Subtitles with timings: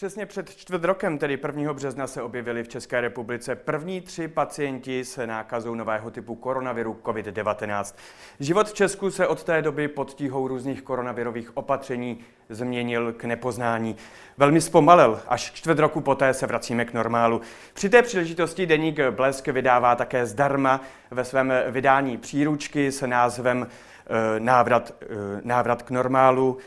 [0.00, 1.72] Přesně před čtvrt rokem, tedy 1.
[1.72, 7.94] března, se objevili v České republice první tři pacienti s nákazou nového typu koronaviru COVID-19.
[8.40, 12.18] Život v Česku se od té doby pod tíhou různých koronavirových opatření
[12.48, 13.96] změnil k nepoznání.
[14.38, 17.40] Velmi zpomalil, až čtvrt roku poté se vracíme k normálu.
[17.74, 20.80] Při té příležitosti deník Blesk vydává také zdarma
[21.10, 25.06] ve svém vydání příručky s názvem eh, Návrat, eh,
[25.44, 26.58] návrat k normálu.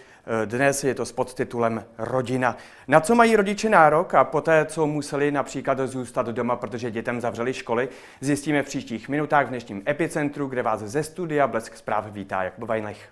[0.45, 2.57] Dnes je to s podtitulem Rodina.
[2.87, 7.53] Na co mají rodiče nárok a poté, co museli například zůstat doma, protože dětem zavřeli
[7.53, 7.89] školy,
[8.21, 12.63] zjistíme v příštích minutách v dnešním epicentru, kde vás ze studia Blesk zpráv vítá Jakub
[12.63, 13.09] Vajnech.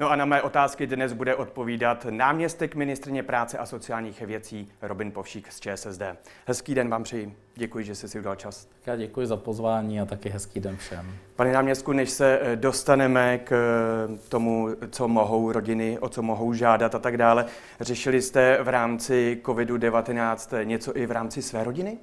[0.00, 5.12] No a na mé otázky dnes bude odpovídat náměstek ministrně práce a sociálních věcí Robin
[5.12, 6.02] Povšík z ČSSD.
[6.46, 7.36] Hezký den vám přeji.
[7.54, 8.68] Děkuji, že jste si udal čas.
[8.86, 11.14] Já děkuji za pozvání a taky hezký den všem.
[11.36, 16.52] Pane náměstku, než se eh, dostaneme k eh, tomu, co mohou rodiny, o co mohou
[16.52, 17.46] žádat a tak dále,
[17.80, 21.98] řešili jste v rámci COVID-19 něco i v rámci své rodiny?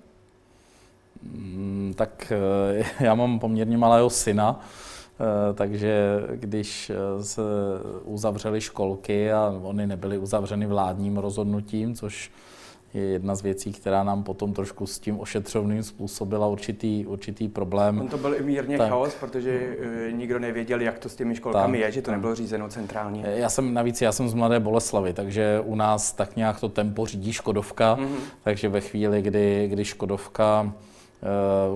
[1.24, 4.60] Mm, tak eh, já mám poměrně malého syna,
[5.54, 7.42] takže když eh, se
[8.04, 12.32] uzavřely školky a oni nebyly uzavřeny vládním rozhodnutím, což
[12.94, 18.02] je jedna z věcí, která nám potom trošku s tím ošetřovným způsobila určitý, určitý problém.
[18.02, 19.78] On to byl i mírně tak, chaos, protože
[20.10, 23.24] uh, nikdo nevěděl, jak to s těmi školkami tak, je, že to nebylo řízeno centrálně.
[23.26, 27.06] Já jsem navíc, já jsem z Mladé Boleslavy, takže u nás tak nějak to tempo
[27.06, 28.18] řídí Škodovka, mm-hmm.
[28.44, 31.05] takže ve chvíli, kdy, kdy Škodovka Eh,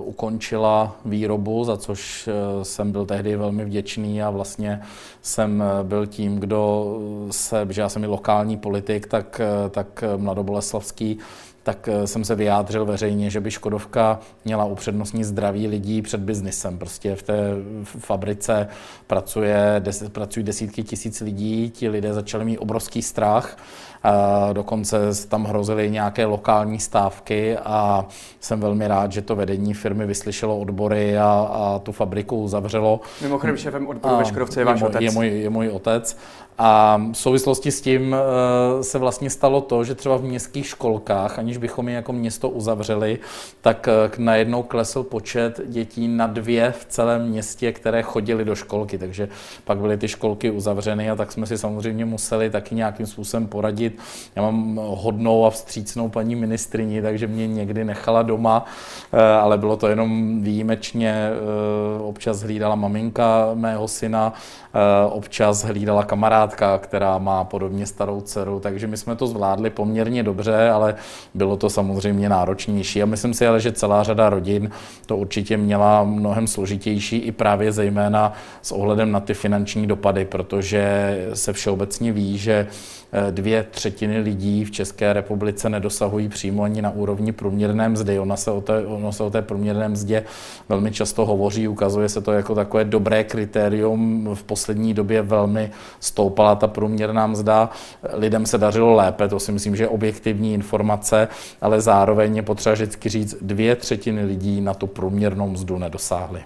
[0.03, 4.81] ukončila výrobu, za což eh, jsem byl tehdy velmi vděčný a vlastně
[5.21, 6.95] jsem eh, byl tím, kdo
[7.31, 11.17] se, že já jsem i lokální politik, tak, tak mladoboleslavský,
[11.63, 16.77] tak jsem se vyjádřil veřejně, že by Škodovka měla upřednostnit zdraví lidí před biznisem.
[16.77, 17.39] Prostě v té
[17.83, 18.67] fabrice
[19.07, 23.57] pracuje, des, pracují desítky tisíc lidí, ti lidé začali mít obrovský strach
[24.03, 28.05] a dokonce tam hrozily nějaké lokální stávky a
[28.39, 33.01] jsem velmi rád, že to vedení firmy vyslyšelo odbory a, a tu fabriku zavřelo.
[33.21, 35.01] Mimochodem šéfem odboru ve Škodovce je váš otec.
[35.01, 36.17] Je můj, je můj otec.
[36.61, 41.39] A v souvislosti s tím eh, se vlastně stalo to, že třeba v městských školkách,
[41.39, 43.19] aniž bychom je jako město uzavřeli,
[43.61, 48.97] tak eh, najednou klesl počet dětí na dvě v celém městě, které chodili do školky.
[48.97, 49.29] Takže
[49.63, 53.99] pak byly ty školky uzavřeny a tak jsme si samozřejmě museli taky nějakým způsobem poradit.
[54.35, 58.65] Já mám hodnou a vstřícnou paní ministrini, takže mě někdy nechala doma,
[59.13, 61.29] eh, ale bylo to jenom výjimečně.
[62.01, 64.33] Občas hlídala maminka mého syna,
[65.09, 70.23] občas hlídala kamarád kamarádka, která má podobně starou dceru, takže my jsme to zvládli poměrně
[70.23, 70.95] dobře, ale
[71.33, 73.03] bylo to samozřejmě náročnější.
[73.03, 74.69] A myslím si ale, že celá řada rodin
[75.05, 80.81] to určitě měla mnohem složitější i právě zejména s ohledem na ty finanční dopady, protože
[81.33, 82.67] se všeobecně ví, že
[83.31, 88.19] dvě třetiny lidí v České republice nedosahují přímo ani na úrovni průměrné mzdy.
[88.19, 90.23] Ona se o té, ono se o té průměrné mzdě
[90.69, 94.29] velmi často hovoří, ukazuje se to jako takové dobré kritérium.
[94.33, 97.69] V poslední době velmi stoupala ta průměrná mzda.
[98.13, 101.27] Lidem se dařilo lépe, to si myslím, že je objektivní informace,
[101.61, 106.41] ale zároveň je potřeba vždycky říct, dvě třetiny lidí na tu průměrnou mzdu nedosáhly.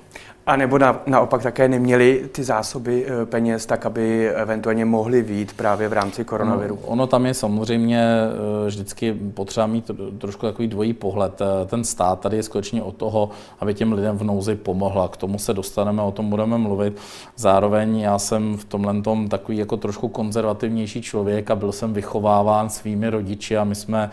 [0.45, 5.53] A nebo na, naopak také neměli ty zásoby eh, peněz tak, aby eventuálně mohli vít
[5.53, 6.79] právě v rámci koronaviru?
[6.81, 11.41] No, ono tam je samozřejmě eh, vždycky potřeba mít trošku takový dvojí pohled.
[11.41, 15.07] Eh, ten stát tady je skutečně o toho, aby těm lidem v nouzi pomohla.
[15.07, 16.97] K tomu se dostaneme, o tom budeme mluvit.
[17.35, 22.69] Zároveň já jsem v tomhle tom takový jako trošku konzervativnější člověk a byl jsem vychováván
[22.69, 24.09] svými rodiči a my jsme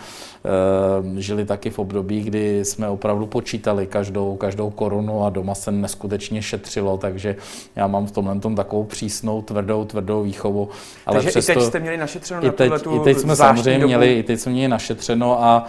[1.16, 5.72] e, žili taky v období, kdy jsme opravdu počítali každou, každou korunu a doma se
[5.72, 7.36] neskutečně skutečně šetřilo, takže
[7.76, 10.68] já mám v tomhle tom takovou přísnou, tvrdou, tvrdou výchovu.
[11.06, 13.80] Ale takže přesto, i teď jste měli našetřeno i teď, na I teď jsme samozřejmě
[13.80, 13.86] dobu.
[13.86, 15.68] měli, i teď jsme měli našetřeno a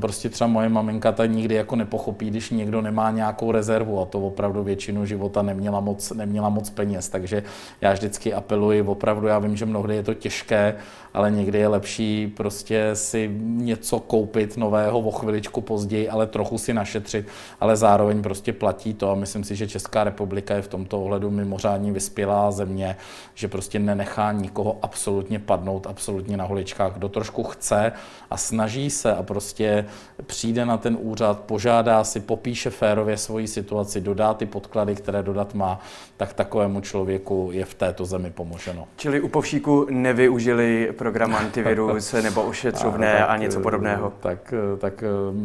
[0.00, 4.20] prostě třeba moje maminka ta nikdy jako nepochopí, když někdo nemá nějakou rezervu a to
[4.20, 7.42] opravdu většinu života neměla moc, neměla moc peněz, takže
[7.80, 10.74] já vždycky apeluji, opravdu já vím, že mnohdy je to těžké,
[11.14, 16.74] ale někdy je lepší prostě si něco koupit nového o chviličku později, ale trochu si
[16.74, 17.28] našetřit,
[17.60, 21.02] ale zároveň prostě platí to a myslím si, si, že Česká republika je v tomto
[21.02, 22.96] ohledu mimořádně vyspělá země,
[23.34, 26.92] že prostě nenechá nikoho absolutně padnout, absolutně na holičkách.
[26.92, 27.92] Kdo trošku chce
[28.30, 29.86] a snaží se a prostě
[30.26, 35.54] přijde na ten úřad, požádá si, popíše férově svoji situaci, dodá ty podklady, které dodat
[35.54, 35.80] má,
[36.16, 38.88] tak takovému člověku je v této zemi pomoženo.
[38.96, 44.12] Čili u povšíku nevyužili program antivirus nebo ošetřovné a, tak, a něco podobného?
[44.20, 45.04] Tak, tak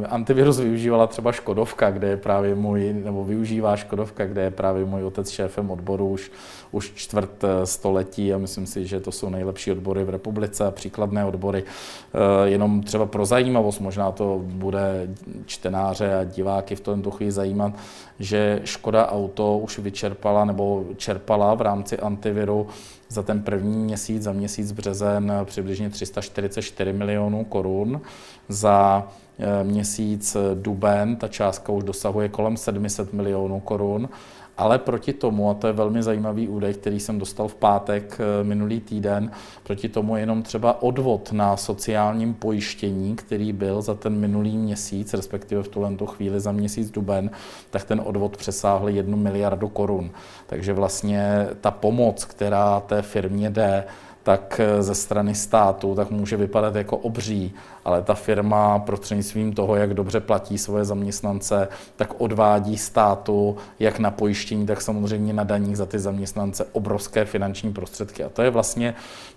[0.09, 5.03] antivirus využívala třeba Škodovka, kde je právě můj, nebo využívá Škodovka kde je právě můj
[5.03, 6.31] otec šéfem odboru už,
[6.71, 10.71] už čtvrt eh, století a myslím si, že to jsou nejlepší odbory v republice a
[10.71, 11.63] příkladné odbory.
[11.63, 15.07] Eh, jenom třeba pro zajímavost, možná to bude
[15.45, 17.73] čtenáře a diváky v tomto chvíli zajímat,
[18.19, 22.67] že Škoda Auto už vyčerpala nebo čerpala v rámci antiviru
[23.09, 28.01] za ten první měsíc, za měsíc březen přibližně 344 milionů korun.
[28.49, 29.07] Za
[29.39, 34.09] eh, měsíc duben ta částka už dosahuje kolem 700 milionů korun
[34.57, 38.43] ale proti tomu, a to je velmi zajímavý údaj, který jsem dostal v pátek eh,
[38.43, 39.31] minulý týden,
[39.63, 45.63] proti tomu jenom třeba odvod na sociálním pojištění, který byl za ten minulý měsíc, respektive
[45.63, 47.29] v tuhle chvíli za měsíc duben,
[47.69, 50.11] tak ten odvod přesáhl jednu miliardu korun.
[50.47, 53.83] Takže vlastně ta pomoc, která té firmě jde,
[54.25, 57.53] tak eh, ze strany státu, tak může vypadat jako obří,
[57.85, 64.11] ale ta firma prostřednictvím toho, jak dobře platí svoje zaměstnance, tak odvádí státu jak na
[64.11, 68.23] pojištění, tak samozřejmě na daních za ty zaměstnance obrovské finanční prostředky.
[68.23, 68.95] A to je vlastně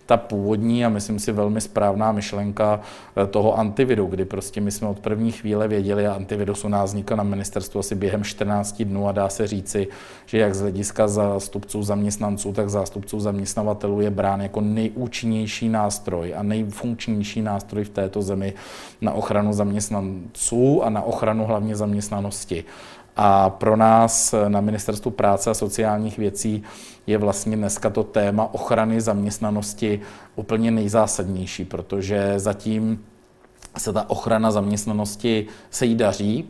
[0.08, 2.80] ta původní a myslím si velmi správná myšlenka
[3.16, 6.90] eh, toho antiviru, kdy prostě my jsme od první chvíle věděli a antivirus u nás
[6.90, 9.88] vznikl na ministerstvu asi během 14 dnů a dá se říci,
[10.26, 16.42] že jak z hlediska zástupců zaměstnanců, tak zástupců zaměstnavatelů je brán jako nejúčinnější nástroj a
[16.42, 18.54] nejfunkčnější nástroj v této zemi
[19.00, 22.64] na ochranu zaměstnanců a na ochranu hlavně zaměstnanosti.
[23.16, 26.62] A pro nás na Ministerstvu práce a sociálních věcí
[27.06, 30.00] je vlastně dneska to téma ochrany zaměstnanosti
[30.36, 33.02] úplně nejzásadnější, protože zatím
[33.78, 36.48] se ta ochrana zaměstnanosti se jí daří.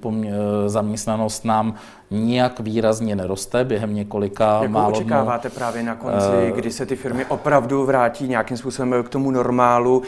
[0.66, 1.74] Zaměstnanost nám
[2.10, 5.54] nijak výrazně neroste během několika Jak málo očekáváte dnů.
[5.58, 9.98] právě na konci, uh, kdy se ty firmy opravdu vrátí nějakým způsobem k tomu normálu,
[9.98, 10.04] uh,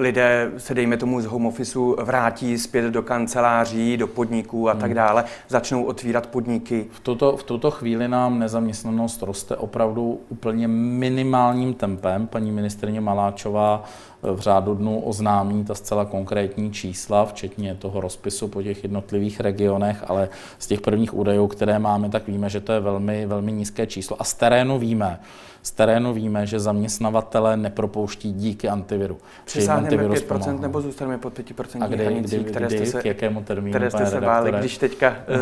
[0.00, 4.80] lidé se dejme tomu z home officeu vrátí zpět do kanceláří, do podniků a hmm.
[4.80, 6.86] tak dále, začnou otvírat podniky?
[6.90, 12.26] V tuto, v tuto chvíli nám nezaměstnanost roste opravdu úplně minimálním tempem.
[12.26, 18.48] Paní ministrině Maláčová eh, v řádu dnů oznámí ta zcela konkrétní čísla, včetně toho rozpisu
[18.48, 20.28] po těch jednotlivých regionech, ale
[20.68, 24.16] těch prvních údajů, které máme, tak víme, že to je velmi, velmi nízké číslo.
[24.20, 25.20] A z terénu víme,
[25.62, 29.18] z terénu víme, že zaměstnavatele nepropouští díky antiviru.
[29.44, 30.52] Přesáhneme 5% pomáhá.
[30.52, 33.72] nebo zůstaneme pod 5% A kdy, hranicí, kdy, které kdy, jste se, k jakému termínu,
[33.72, 35.38] které jste se báli, když teďka, eh,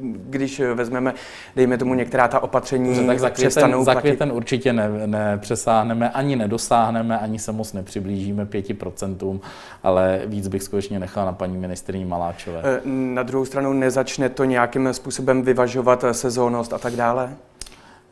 [0.28, 1.14] když vezmeme,
[1.56, 6.36] dejme tomu některá ta opatření, Dobře, tak za květen, za květen určitě ne, nepřesáhneme, ani
[6.36, 9.40] nedosáhneme, ani se moc nepřiblížíme 5%,
[9.82, 12.60] ale víc bych skutečně nechal na paní ministrině Maláčové.
[12.64, 17.36] Eh, na druhou stranu nezačne to nějakým způsobem vyvažovat sezónnost a tak dále?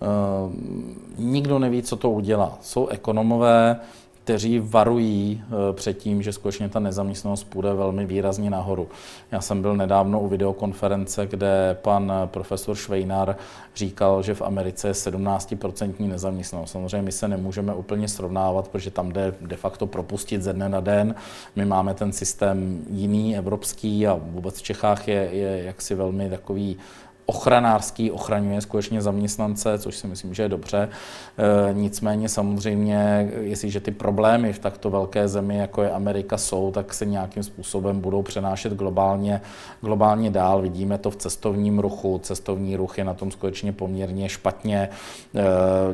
[0.02, 0.52] Uh,
[1.18, 2.58] nikdo neví, co to udělá.
[2.60, 3.80] Jsou ekonomové,
[4.24, 8.88] kteří varují eh, před tím, že skutečně ta nezaměstnanost půjde velmi výrazně nahoru.
[9.32, 13.36] Já jsem byl nedávno u videokonference, kde pan profesor Švejnar
[13.76, 16.70] říkal, že v Americe je 17% nezaměstnanost.
[16.70, 20.80] Samozřejmě my se nemůžeme úplně srovnávat, protože tam jde de facto propustit ze dne na
[20.80, 21.14] den.
[21.56, 26.76] My máme ten systém jiný, evropský a vůbec v Čechách je, je jaksi velmi takový
[27.26, 30.88] ochranářský, ochraňuje skutečně zaměstnance, což si myslím, že je dobře.
[31.68, 36.94] E, nicméně samozřejmě, jestliže ty problémy v takto velké zemi, jako je Amerika, jsou, tak
[36.94, 39.40] se nějakým způsobem budou přenášet globálně,
[39.80, 40.62] globálně dál.
[40.62, 42.20] Vidíme to v cestovním ruchu.
[42.22, 44.78] Cestovní ruch je na tom skutečně poměrně špatně.
[44.78, 44.88] E,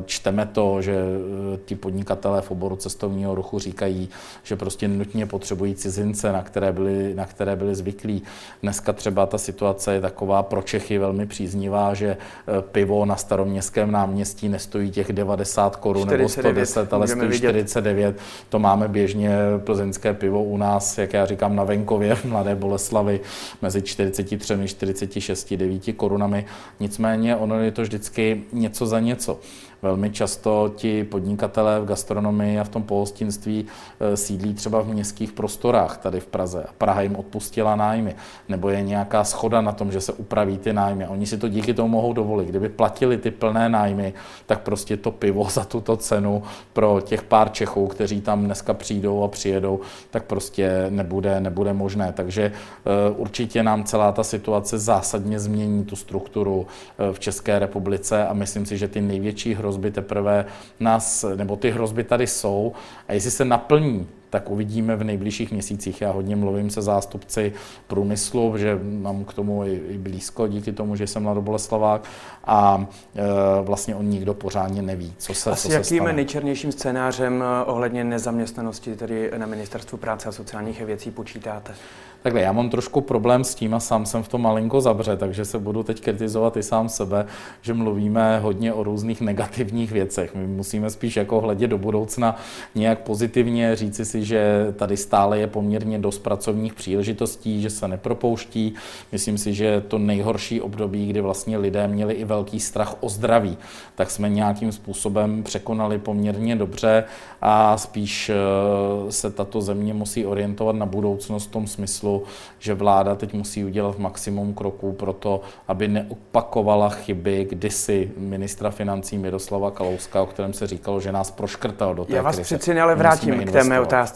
[0.05, 4.09] čteme to, že e, ti podnikatelé v oboru cestovního ruchu říkají,
[4.43, 8.23] že prostě nutně potřebují cizince, na které byli, na které byli zvyklí.
[8.61, 13.91] Dneska třeba ta situace je taková pro Čechy velmi příznivá, že eh, pivo na staroměstském
[13.91, 18.17] náměstí nestojí těch 90 korun nebo 110, ale stojí 49.
[18.49, 19.31] To máme běžně
[19.63, 23.19] plzeňské pivo u nás, jak já říkám, na venkově v Mladé Boleslavi
[23.61, 26.45] mezi 43 a 46, 9 korunami.
[26.79, 29.39] Nicméně ono je to vždycky něco za něco.
[29.81, 33.65] Velmi často ti podnikatelé v gastronomii a v tom pohostinství
[33.99, 36.65] eh, sídlí třeba v městských prostorách tady v Praze.
[36.77, 38.15] Praha jim odpustila nájmy,
[38.49, 41.07] nebo je nějaká schoda na tom, že se upraví ty nájmy.
[41.07, 42.47] Oni si to díky tomu mohou dovolit.
[42.47, 44.13] Kdyby platili ty plné nájmy,
[44.45, 46.43] tak prostě to pivo za tuto cenu
[46.73, 52.13] pro těch pár Čechů, kteří tam dneska přijdou a přijedou, tak prostě nebude, nebude možné.
[52.13, 58.27] Takže eh, určitě nám celá ta situace zásadně změní tu strukturu eh, v České republice
[58.27, 60.45] a myslím si, že ty největší hrozby hrozby teprve
[60.79, 62.73] nás, nebo ty hrozby tady jsou.
[63.07, 66.01] A jestli se naplní tak uvidíme v nejbližších měsících.
[66.01, 67.53] Já hodně mluvím se zástupci
[67.87, 72.03] průmyslu, že mám k tomu i, blízko díky tomu, že jsem mladoboleslavák
[72.43, 76.13] a e, vlastně on nikdo pořádně neví, co se, a s co jakým se stane.
[76.13, 81.73] nejčernějším scénářem e, ohledně nezaměstnanosti tedy na Ministerstvu práce a sociálních věcí počítáte?
[82.21, 85.45] Takhle, já mám trošku problém s tím a sám jsem v tom malinko zabře, takže
[85.45, 87.25] se budu teď kritizovat i sám sebe,
[87.61, 90.35] že mluvíme hodně o různých negativních věcech.
[90.35, 92.35] My musíme spíš jako hledět do budoucna
[92.75, 98.73] nějak pozitivně, říci si, že tady stále je poměrně dost pracovních příležitostí, že se nepropouští.
[99.11, 103.57] Myslím si, že to nejhorší období, kdy vlastně lidé měli i velký strach o zdraví,
[103.95, 107.03] tak jsme nějakým způsobem překonali poměrně dobře
[107.41, 112.23] a spíš eh, se tato země musí orientovat na budoucnost v tom smyslu, smyslu,
[112.59, 119.17] že vláda teď musí udělat maximum kroků pro to, aby neopakovala chyby kdysi ministra financí
[119.17, 122.57] Miroslava Kalouska, o kterém se říkalo, že nás proškrtal do té Já vás krize.
[122.57, 124.08] přeci ale vrátím k té mé otázce.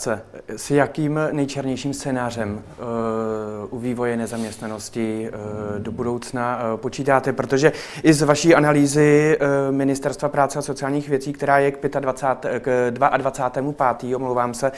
[0.55, 7.33] S jakým nejčernějším scénářem uh, u vývoje nezaměstnanosti uh, do budoucna uh, počítáte?
[7.33, 7.71] Protože
[8.03, 9.37] i z vaší analýzy
[9.71, 13.73] Ministerstva práce a sociálních věcí, která je k, 25, k 22.
[14.15, 14.71] omlouvám se,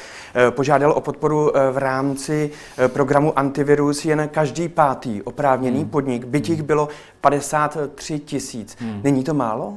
[0.49, 2.51] požádal o podporu v rámci
[2.87, 5.89] programu antivirus jen každý pátý oprávněný hmm.
[5.89, 6.89] podnik, by těch bylo
[7.21, 8.75] 53 tisíc.
[8.79, 9.01] Hmm.
[9.03, 9.73] Není to málo?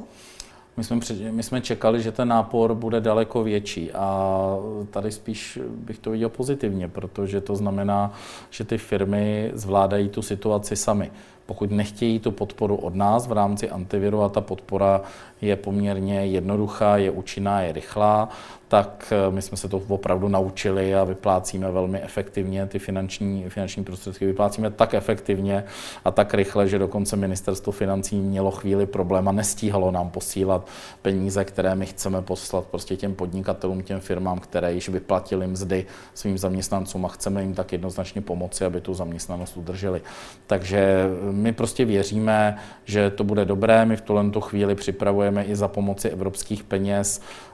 [0.79, 0.99] My jsme,
[1.31, 4.55] my jsme čekali, že ten nápor bude daleko větší a
[4.91, 8.13] tady spíš bych to viděl pozitivně, protože to znamená,
[8.49, 11.11] že ty firmy zvládají tu situaci sami.
[11.45, 15.01] Pokud nechtějí tu podporu od nás v rámci antiviru a ta podpora
[15.41, 18.29] je poměrně jednoduchá, je účinná, je rychlá,
[18.69, 23.83] tak eh, my jsme se to opravdu naučili a vyplácíme velmi efektivně ty finanční, finanční
[23.83, 24.25] prostředky.
[24.25, 25.63] Vyplácíme tak efektivně
[26.05, 30.67] a tak rychle, že dokonce ministerstvo financí mělo chvíli problém a nestíhalo nám posílat
[31.01, 36.37] peníze, které my chceme poslat prostě těm podnikatelům, těm firmám, které již vyplatili mzdy svým
[36.37, 40.01] zaměstnancům a chceme jim tak jednoznačně pomoci, aby tu zaměstnanost udrželi.
[40.47, 43.85] Takže my prostě věříme, že to bude dobré.
[43.85, 47.48] My v tuhle chvíli připravujeme i za pomoci evropských peněz eh,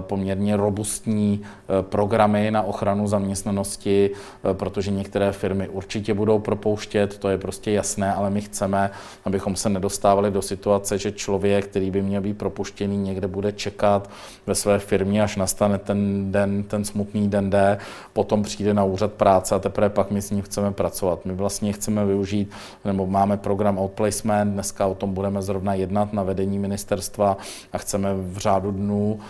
[0.00, 7.18] poměrně poměrně robustní eh, programy na ochranu zaměstnanosti, eh, protože některé firmy určitě budou propouštět,
[7.18, 8.90] to je prostě jasné, ale my chceme,
[9.24, 14.10] abychom se nedostávali do situace, že člověk, který by měl být propuštěný, někde bude čekat
[14.46, 17.78] ve své firmě, až nastane ten den, ten smutný den D,
[18.12, 21.24] potom přijde na úřad práce a teprve pak my s ním chceme pracovat.
[21.24, 22.50] My vlastně chceme využít,
[22.84, 27.36] nebo máme program Outplacement, dneska o tom budeme zrovna jednat na vedení ministerstva
[27.72, 29.20] a chceme v řádu dnů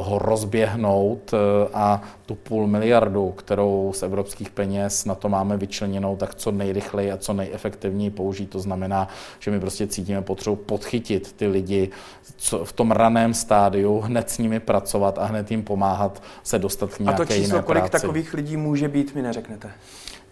[0.00, 6.16] ho rozběhnout eh, a tu půl miliardu, kterou z evropských peněz na to máme vyčleněnou,
[6.16, 8.50] tak co nejrychleji a co nejefektivněji použít.
[8.50, 11.90] To znamená, že my prostě cítíme potřebu podchytit ty lidi
[12.36, 16.94] co v tom raném stádiu, hned s nimi pracovat a hned jim pomáhat se dostat
[16.94, 18.02] k nějaké A to číslo, jiné kolik práci.
[18.02, 19.70] takových lidí může být, mi neřeknete?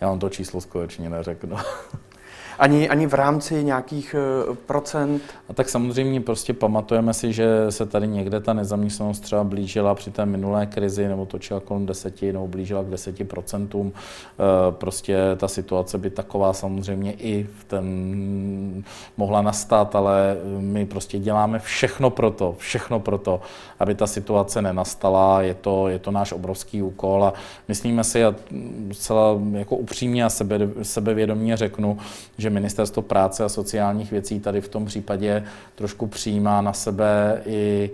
[0.00, 1.56] Já vám to číslo skutečně neřeknu.
[2.59, 5.23] Ani, ani v rámci nějakých eh, procent?
[5.49, 10.11] A tak samozřejmě prostě pamatujeme si, že se tady někde ta nezaměstnanost třeba blížila při
[10.11, 13.93] té minulé krizi, nebo točila kolem deseti, nebo blížila k deseti procentům.
[13.97, 17.87] Eh, prostě ta situace by taková samozřejmě i v ten
[19.17, 23.41] mohla nastat, ale my prostě děláme všechno pro to, všechno pro to,
[23.81, 25.43] aby ta situace nenastala.
[25.43, 27.33] Je to, je to náš obrovský úkol a
[27.69, 28.35] myslíme si, a
[28.95, 31.99] celá jako upřímně a sebe, sebevědomě řeknu,
[32.39, 37.43] že že Ministerstvo práce a sociálních věcí tady v tom případě trošku přijímá na sebe
[37.47, 37.91] i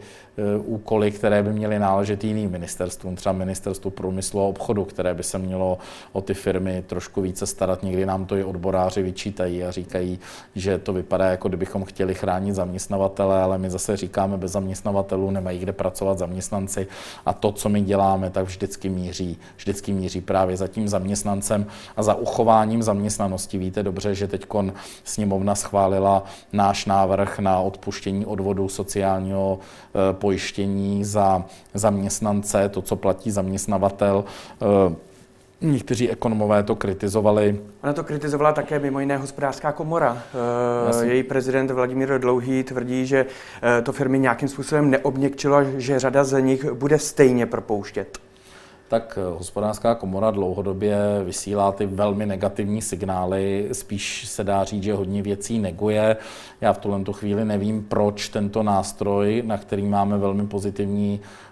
[0.65, 5.39] úkoly, které by měly náležet jiným ministerstvům, třeba ministerstvu průmyslu a obchodu, které by se
[5.39, 5.79] mělo
[6.13, 7.83] o ty firmy trošku více starat.
[7.83, 10.19] Někdy nám to i odboráři vyčítají a říkají,
[10.55, 15.59] že to vypadá, jako kdybychom chtěli chránit zaměstnavatele, ale my zase říkáme, bez zaměstnavatelů nemají
[15.59, 16.87] kde pracovat zaměstnanci
[17.27, 22.03] a to, co my děláme, tak vždycky míří, vždycky míří právě za tím zaměstnancem a
[22.03, 23.59] za uchováním zaměstnanosti.
[23.59, 24.47] Víte dobře, že teď
[25.05, 29.59] sněmovna schválila náš návrh na odpuštění odvodu sociálního
[29.95, 34.25] eh, pojištění za zaměstnance, to, co platí zaměstnavatel.
[34.63, 34.95] Eh,
[35.61, 37.61] někteří ekonomové to kritizovali.
[37.83, 40.23] Ona to kritizovala také mimo jiné hospodářská komora.
[40.35, 41.13] Eh, Jasně.
[41.13, 46.41] Její prezident Vladimír Dlouhý tvrdí, že eh, to firmy nějakým způsobem neobněkčilo, že řada z
[46.41, 48.19] nich bude stejně propouštět
[48.93, 53.69] tak hospodářská komora dlouhodobě vysílá ty velmi negativní signály.
[53.73, 56.17] Spíš se dá říct, že hodně věcí neguje.
[56.61, 61.21] Já v tuhle chvíli nevím, proč tento nástroj, na který máme velmi pozitivní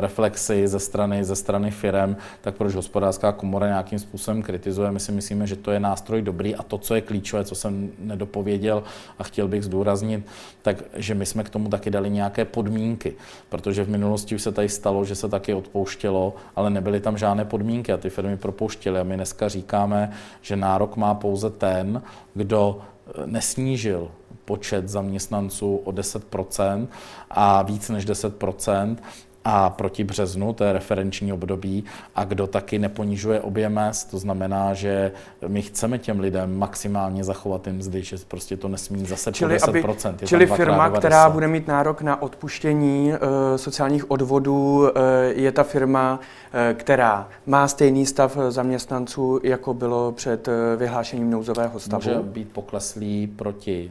[0.00, 4.90] reflexy ze strany, ze strany firem, tak proč hospodářská komora nějakým způsobem kritizuje.
[4.90, 7.90] My si myslíme, že to je nástroj dobrý a to, co je klíčové, co jsem
[7.98, 8.82] nedopověděl
[9.18, 10.26] a chtěl bych zdůraznit,
[10.62, 13.14] tak že my jsme k tomu taky dali nějaké podmínky,
[13.48, 17.44] protože v minulosti už se tady stalo, že se taky odpouštělo ale nebyly tam žádné
[17.44, 19.00] podmínky a ty firmy propouštěly.
[19.00, 20.10] A my dneska říkáme,
[20.42, 22.02] že nárok má pouze ten,
[22.34, 24.10] kdo eh, nesnížil
[24.50, 26.86] počet zaměstnanců o 10%
[27.30, 28.96] a víc než 10%
[29.44, 34.74] a proti březnu, to je referenční období, a kdo taky neponižuje objem mest, to znamená,
[34.74, 35.12] že
[35.48, 39.66] my chceme těm lidem maximálně zachovat ty mzdy, že prostě to nesmí zase čili po
[39.66, 40.08] 10%.
[40.08, 43.18] Aby, čili firma, která bude mít nárok na odpuštění uh,
[43.56, 44.88] sociálních odvodů, uh,
[45.28, 51.80] je ta firma, uh, která má stejný stav zaměstnanců, jako bylo před uh, vyhlášením nouzového
[51.80, 52.02] stavu.
[52.08, 53.90] Může být pokleslý proti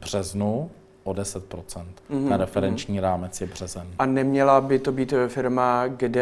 [0.00, 0.70] březnu,
[1.04, 2.28] o 10 mm-hmm.
[2.28, 3.02] Na referenční mm-hmm.
[3.02, 3.86] rámec je březen.
[3.98, 6.20] A neměla by to být firma, kde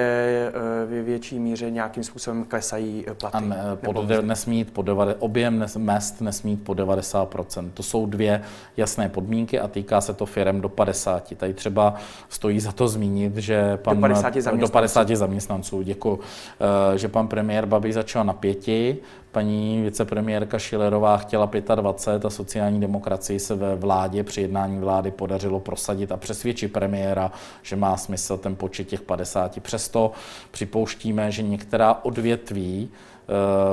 [0.49, 3.37] eh, ve větší míře nějakým způsobem klesají eh, platy?
[3.37, 7.83] A ne, pod, nesmí jít po devade, objem nes, mest nesmí jít po 90% To
[7.83, 8.43] jsou dvě
[8.77, 11.37] jasné podmínky a týká se to firm do 50.
[11.37, 11.95] Tady třeba
[12.29, 13.97] stojí za to zmínit, že pan...
[13.97, 14.61] Do 50 zaměstnanců.
[14.61, 16.21] Do 50 zaměstnanců, děkuji.
[16.95, 18.99] Eh, že pan premiér Babi začal na pěti,
[19.39, 25.61] paní vicepremiérka Šilerová chtěla 25 a sociální demokracii se ve vládě při jednání vlády podařilo
[25.61, 29.63] prosadit a přesvědčit premiéra, že má smysl ten počet těch 50.
[29.63, 30.13] Přesto
[30.51, 32.91] připouštíme, že některá odvětví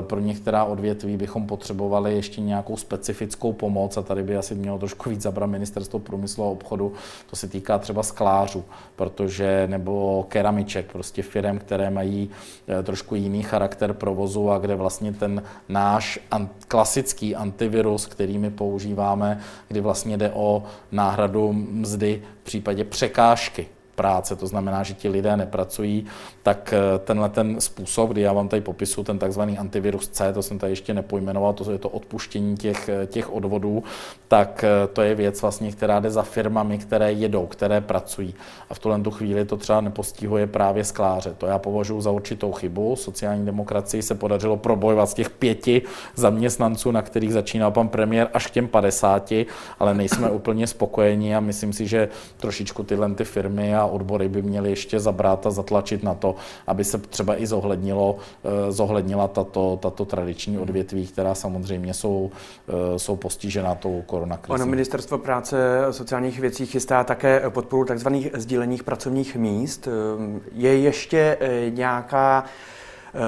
[0.02, 5.10] pro některá odvětví bychom potřebovali ještě nějakou specifickou pomoc a tady by asi mělo trošku
[5.10, 6.94] víc zabrat ministerstvo průmyslu a obchodu.
[7.30, 8.64] To se týká třeba sklářů,
[8.96, 12.30] protože nebo keramiček, prostě firm, které mají
[12.68, 16.20] eh, trošku jiný charakter provozu a kde vlastně ten náš
[16.68, 24.36] klasický antivirus, který my používáme, kdy vlastně jde o náhradu mzdy v případě překážky práce,
[24.36, 26.06] to znamená, že ti lidé nepracují,
[26.44, 30.44] tak eh, tenhle ten způsob, kdy já vám tady popisu ten takzvaný antivirus C, to
[30.44, 33.84] jsem tady ještě nepojmenoval, to je to odpuštění těch, eh, těch odvodů,
[34.28, 38.36] tak eh, to je věc vlastně, která jde za firmami, které jedou, které pracují.
[38.70, 41.34] A v tuhle tu chvíli to třeba nepostihuje právě skláře.
[41.38, 42.96] To já považuji za určitou chybu.
[42.96, 45.82] Sociální demokracii se podařilo probojovat z těch pěti
[46.16, 49.34] zaměstnanců, na kterých začínal pan premiér, až k těm 50,
[49.80, 54.42] ale nejsme úplně spokojeni a myslím si, že trošičku tyhle ty firmy a odbory by
[54.42, 56.36] měly ještě zabrat a zatlačit na to,
[56.68, 62.32] aby se třeba i zohlednilo, eh, zohlednila tato, tato tradiční odvětví, která samozřejmě jsou,
[62.68, 64.54] eh, jsou postižena tou koronakrizí.
[64.54, 68.08] Ono ministerstvo práce a sociálních věcí chystá také podporu tzv.
[68.34, 69.88] sdílených pracovních míst.
[69.88, 71.38] Eh, je ještě
[71.70, 72.44] nějaká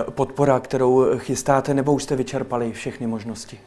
[0.10, 3.60] podpora, kterou chystáte, nebo už jste vyčerpali všechny možnosti?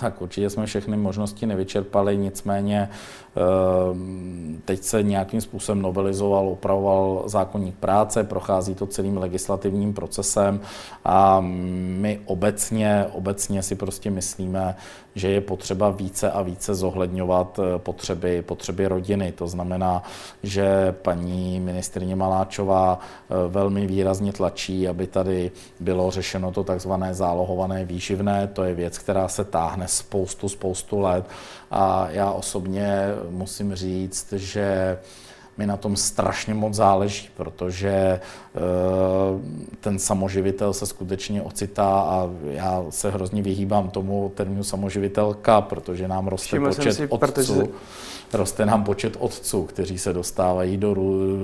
[0.00, 2.88] Tak určitě jsme všechny možnosti nevyčerpali, nicméně
[3.36, 10.60] ehm, teď se nějakým způsobem novelizoval, upravoval zákonník práce, prochází to celým legislativním procesem
[11.04, 14.76] a my obecně, obecně si prostě myslíme,
[15.18, 19.32] že je potřeba více a více zohledňovat eh, potřeby, potřeby rodiny.
[19.32, 20.02] To znamená,
[20.42, 25.50] že paní ministrině Maláčová eh, velmi výrazně tlačí, aby tady
[25.80, 28.46] bylo řešeno to takzvané zálohované výživné.
[28.46, 31.24] To je věc, která se táhne spoustu, spoustu let
[31.70, 34.98] a já osobně musím říct, že
[35.58, 38.60] mi na tom strašně moc záleží, protože eh,
[39.80, 46.28] ten samoživitel se skutečně ocitá a já se hrozně vyhýbám tomu termínu samoživitelka, protože nám
[46.28, 47.18] roste Všiml počet si, otců.
[47.18, 47.62] Protože...
[48.32, 50.96] Roste nám počet otců, kteří se dostávají do,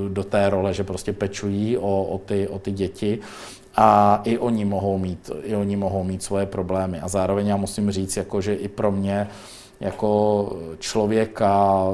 [0.09, 3.19] do té role, že prostě pečují o, o, ty, o ty děti
[3.77, 7.01] a i oni mohou mít, i oni mohou mít svoje problémy.
[7.01, 9.29] A zároveň já musím říct, jako, že i pro mě
[9.85, 11.85] jako člověka,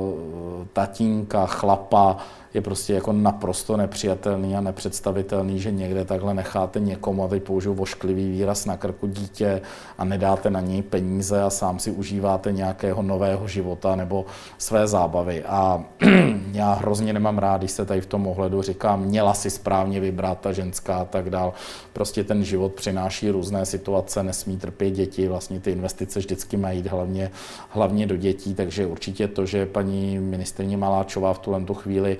[0.72, 2.16] tatínka, chlapa,
[2.54, 7.74] je prostě jako naprosto nepřijatelný a nepředstavitelný, že někde takhle necháte někomu, a teď použiju
[7.74, 9.60] vošklivý výraz na krku dítě
[9.98, 14.26] a nedáte na něj peníze a sám si užíváte nějakého nového života nebo
[14.58, 15.44] své zábavy.
[15.44, 15.84] A
[16.52, 20.40] já hrozně nemám rád, když se tady v tom ohledu říkám, měla si správně vybrat
[20.40, 21.52] ta ženská a tak dál.
[21.92, 26.86] Prostě ten život přináší různé situace, nesmí trpět děti, vlastně ty investice vždycky mají jít
[26.86, 27.30] hlavně,
[27.68, 32.18] hlavně do dětí, takže určitě to, že paní ministrině Maláčová v tuhle chvíli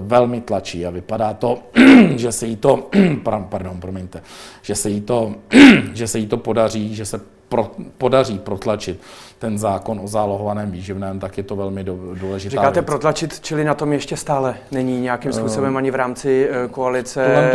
[0.00, 1.58] velmi tlačí a vypadá to,
[2.16, 2.90] že se jí to,
[3.48, 4.22] pardon, promiňte,
[4.62, 5.34] že se jí to,
[5.94, 9.00] že se jí to podaří, že se pro, podaří protlačit
[9.42, 12.50] ten zákon o zálohovaném výživném, tak je to velmi důležité.
[12.50, 12.86] Říkáte věc.
[12.86, 17.52] protlačit, čili na tom ještě stále není nějakým způsobem ani v rámci eh, koalice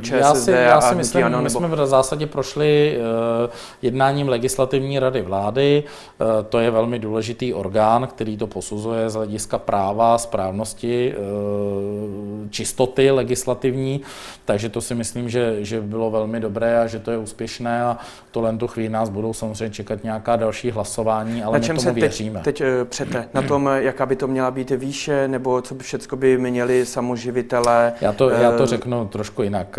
[0.00, 1.58] ČSSD já si, já si myslím, ano, my nebo...
[1.58, 3.50] jsme v zásadě prošli uh,
[3.82, 5.84] jednáním legislativní rady vlády.
[6.20, 12.64] Uh, to je velmi důležitý orgán, který to posuzuje z hlediska práva, správnosti uh, či
[12.70, 14.00] čistoty legislativní,
[14.44, 17.98] takže to si myslím, že, že bylo velmi dobré a že to je úspěšné a
[18.30, 21.94] tohle tu chvíli nás budou samozřejmě čekat nějaká další hlasování, ale na čem my tomu
[21.94, 22.40] se věříme.
[22.40, 23.28] teď, teď eh, přete?
[23.34, 27.92] Na tom, jaká by to měla být výše, nebo co by všechno by měli samoživitelé?
[28.00, 29.78] Já to, já to řeknu trošku jinak.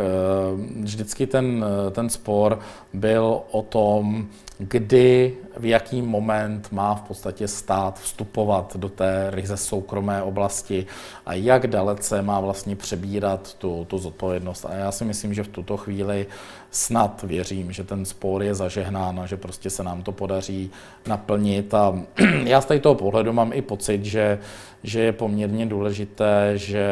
[0.81, 2.59] Vždycky ten, ten spor
[2.93, 4.27] byl o tom,
[4.61, 10.85] kdy, v jaký moment má v podstatě stát vstupovat do té ryze soukromé oblasti
[11.25, 14.65] a jak dalece má vlastně přebírat tu, tu zodpovědnost.
[14.65, 16.27] A já si myslím, že v tuto chvíli
[16.71, 20.71] snad věřím, že ten spor je zažehnán a že prostě se nám to podaří
[21.07, 21.73] naplnit.
[21.73, 21.99] A
[22.43, 24.39] já z toho pohledu mám i pocit, že,
[24.83, 26.87] že je poměrně důležité, že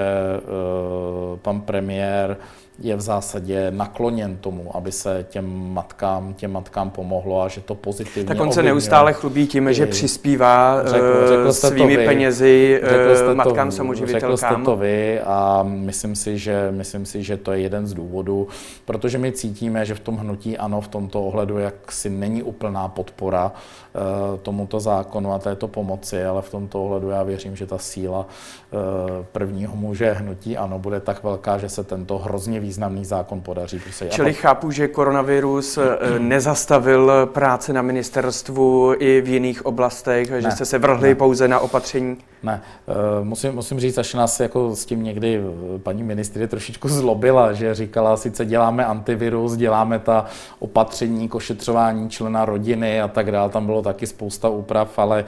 [1.31, 2.37] uh, pan premiér
[2.81, 7.75] je v zásadě nakloněn tomu, aby se těm matkám, těm matkám pomohlo a že to
[7.75, 13.35] pozitivně Tak on se neustále chlubí tím, že přispívá řekl, řekl svými vy, penězi řekl
[13.35, 14.37] matkám to, samoživitelkám.
[14.37, 17.93] Řekl jste to vy a myslím si, že, myslím si, že to je jeden z
[17.93, 18.47] důvodů,
[18.85, 22.87] protože my cítíme, že v tom hnutí ano, v tomto ohledu, jak si není úplná
[22.87, 27.77] podpora uh, tomuto zákonu a této pomoci, ale v tomto ohledu já věřím, že ta
[27.77, 28.25] síla
[29.31, 34.13] prvního muže hnutí ano bude tak velká, že se tento hrozně významný zákon podaří prosadit.
[34.13, 40.51] Čili chápu, že koronavirus eh, nezastavil práce na ministerstvu i v jiných oblastech, ne, že
[40.51, 41.15] jste se vrhli ne.
[41.15, 42.17] pouze na opatření?
[42.43, 46.89] Ne, eh, musím, musím říct, až nás jako s tím někdy eh, paní ministry trošičku
[46.89, 50.25] zlobila, že říkala, sice děláme antivirus, děláme ta
[50.59, 55.25] opatření k ošetřování člena rodiny a tak dále, tam bylo taky spousta úprav, ale,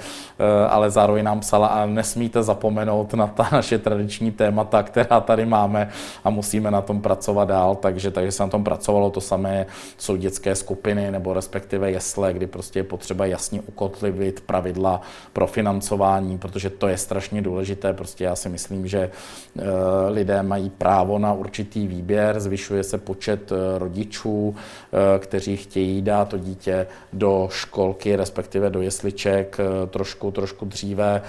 [0.69, 5.89] ale zároveň nám psala a nesmíte zapomenout na ta naše tradiční témata, která tady máme
[6.24, 9.10] a musíme na tom pracovat pracovat dál, takže, takže se na tom pracovalo.
[9.10, 9.65] To samé
[9.97, 15.02] jsou dětské skupiny nebo respektive jesle, kdy prostě je potřeba jasně ukotlivit pravidla
[15.34, 17.94] pro financování, protože to je strašně důležité.
[17.94, 19.62] Prostě já si myslím, že eh,
[20.10, 26.28] lidé mají právo na určitý výběr, zvyšuje se počet eh, rodičů, eh, kteří chtějí dát
[26.28, 29.58] to dítě do školky, respektive do jesliček
[29.90, 31.22] trošku, trošku dříve.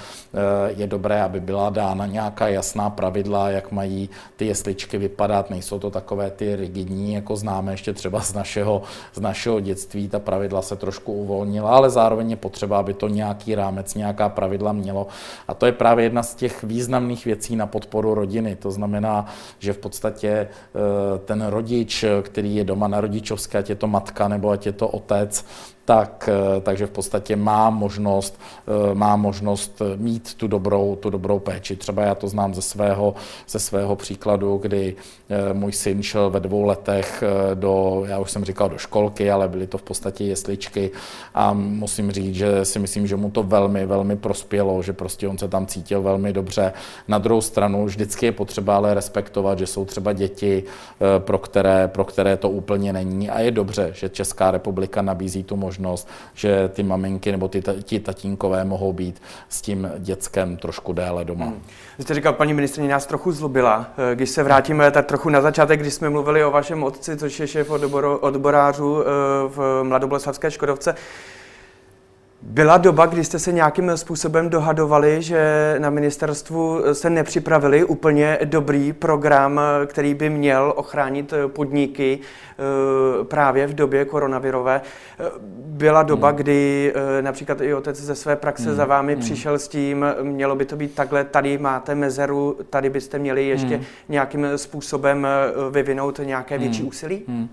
[0.76, 5.50] Je dobré, aby byla dána nějaká jasná pravidla, jak mají ty jesličky vypadat.
[5.50, 8.82] Nejsou to takové ty rigidní, jako známe ještě třeba z našeho,
[9.14, 10.08] z našeho dětství.
[10.08, 14.72] Ta pravidla se trošku uvolnila, ale zároveň je potřeba, aby to nějaký rámec, nějaká pravidla
[14.72, 15.06] mělo.
[15.48, 18.56] A to je právě jedna z těch významných věcí na podporu rodiny.
[18.56, 19.26] To znamená,
[19.58, 20.48] že v podstatě eh,
[21.24, 24.88] ten rodič, který je doma na rodičovské, ať je to matka nebo ať je to
[24.88, 25.44] otec,
[25.84, 31.38] tak, eh, takže v podstatě má možnost, eh, má možnost mít tu dobrou, tu dobrou
[31.38, 31.76] péči.
[31.76, 33.14] Třeba já to znám ze svého,
[33.48, 34.96] ze svého příkladu, kdy
[35.30, 39.48] eh, můj syn šel ve dvou letech do, já už jsem říkal do školky, ale
[39.48, 40.90] byly to v podstatě jesličky
[41.34, 45.38] a musím říct, že si myslím, že mu to velmi, velmi prospělo, že prostě on
[45.38, 46.72] se tam cítil velmi dobře.
[47.08, 50.64] Na druhou stranu vždycky je potřeba ale respektovat, že jsou třeba děti,
[51.18, 55.56] pro které, pro které to úplně není a je dobře, že Česká republika nabízí tu
[55.56, 60.92] možnost možnost, že ty maminky nebo ty, ti tatínkové mohou být s tím dětskem trošku
[60.92, 61.44] déle doma.
[61.44, 61.62] Hmm.
[61.98, 63.86] Jste říkal, paní ministrině nás trochu zlobila.
[64.12, 67.40] Eh, když se vrátíme tak trochu na začátek, když jsme mluvili o vašem otci, což
[67.40, 67.70] je šéf
[68.20, 69.04] odborářů eh,
[69.48, 70.94] v Mladoboleslavské Škodovce,
[72.42, 78.92] byla doba, kdy jste se nějakým způsobem dohadovali, že na ministerstvu se nepřipravili úplně dobrý
[78.92, 84.80] program, který by měl ochránit podniky eh, právě v době koronavirové.
[85.56, 86.36] Byla doba, hmm.
[86.36, 88.76] kdy eh, například i otec ze své praxe hmm.
[88.76, 89.22] za vámi hmm.
[89.22, 93.76] přišel s tím, mělo by to být takhle, tady máte mezeru, tady byste měli ještě
[93.76, 93.84] hmm.
[94.08, 96.88] nějakým způsobem eh, vyvinout nějaké větší hmm.
[96.88, 97.22] úsilí?
[97.28, 97.48] Hmm.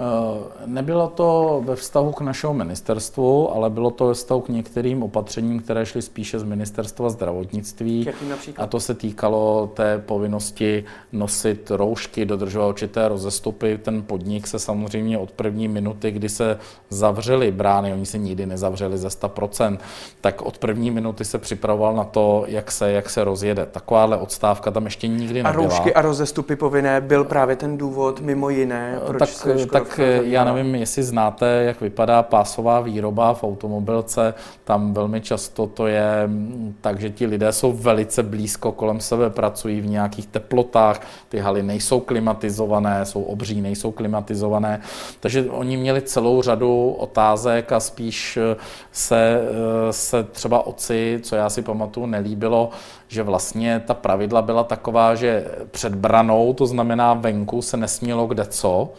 [0.00, 5.02] Eh, nebylo to ve vztahu k našemu ministerstvu, ale bylo to ve vztahu k některým
[5.02, 8.08] opatřením, které šly spíše z ministerstva zdravotnictví.
[8.56, 13.78] A to se týkalo té povinnosti nosit roušky, dodržovat určité rozestupy.
[13.78, 16.58] Ten podnik se samozřejmě od první minuty, kdy se
[16.90, 19.78] zavřely brány, oni se nikdy nezavřeli ze 100%,
[20.20, 23.66] tak od první minuty se připravoval na to, jak se, jak se rozjede.
[23.66, 25.64] Takováhle odstávka tam ještě nikdy nebyla.
[25.64, 29.89] A roušky a rozestupy povinné byl právě ten důvod mimo jiné, proč tak, se tak
[29.90, 34.34] tak eh, já nevím, jestli znáte, jak vypadá pásová výroba v automobilce.
[34.64, 39.30] Tam velmi často to je mm, tak, že ti lidé jsou velice blízko kolem sebe,
[39.30, 44.80] pracují v nějakých teplotách, ty haly nejsou klimatizované, jsou obří, nejsou klimatizované.
[45.20, 48.56] Takže oni měli celou řadu otázek a spíš eh,
[48.92, 52.70] se, eh, se třeba oci, co já si pamatuju, nelíbilo,
[53.08, 58.44] že vlastně ta pravidla byla taková, že před branou, to znamená venku, se nesmělo kde
[58.44, 58.92] co,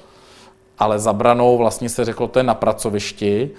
[0.81, 3.49] ale za branou vlastně se řeklo, to je na pracovišti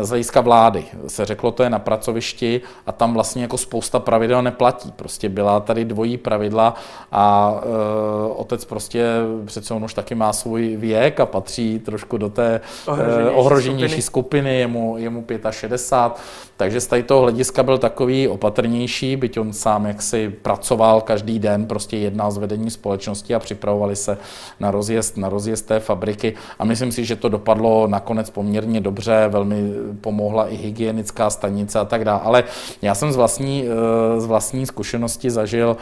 [0.00, 0.84] z hlediska vlády.
[1.06, 4.92] Se řeklo, to je na pracovišti a tam vlastně jako spousta pravidel neplatí.
[4.92, 6.74] Prostě byla tady dvojí pravidla
[7.12, 9.06] a e, otec prostě
[9.44, 14.40] přece on už taky má svůj věk a patří trošku do té ohroženější, ohroženější skupiny.
[14.40, 16.22] skupiny, je mu, je mu 65,
[16.62, 21.66] takže z tady toho hlediska byl takový opatrnější, byť on sám jaksi pracoval každý den,
[21.66, 24.18] prostě jednal z vedení společnosti a připravovali se
[24.60, 29.28] na rozjezd, na rozjezd té fabriky a myslím si, že to dopadlo nakonec poměrně dobře,
[29.28, 32.20] velmi pomohla i hygienická stanice a tak dále.
[32.24, 32.44] Ale
[32.82, 35.76] já jsem z vlastní, eh, z vlastní zkušenosti zažil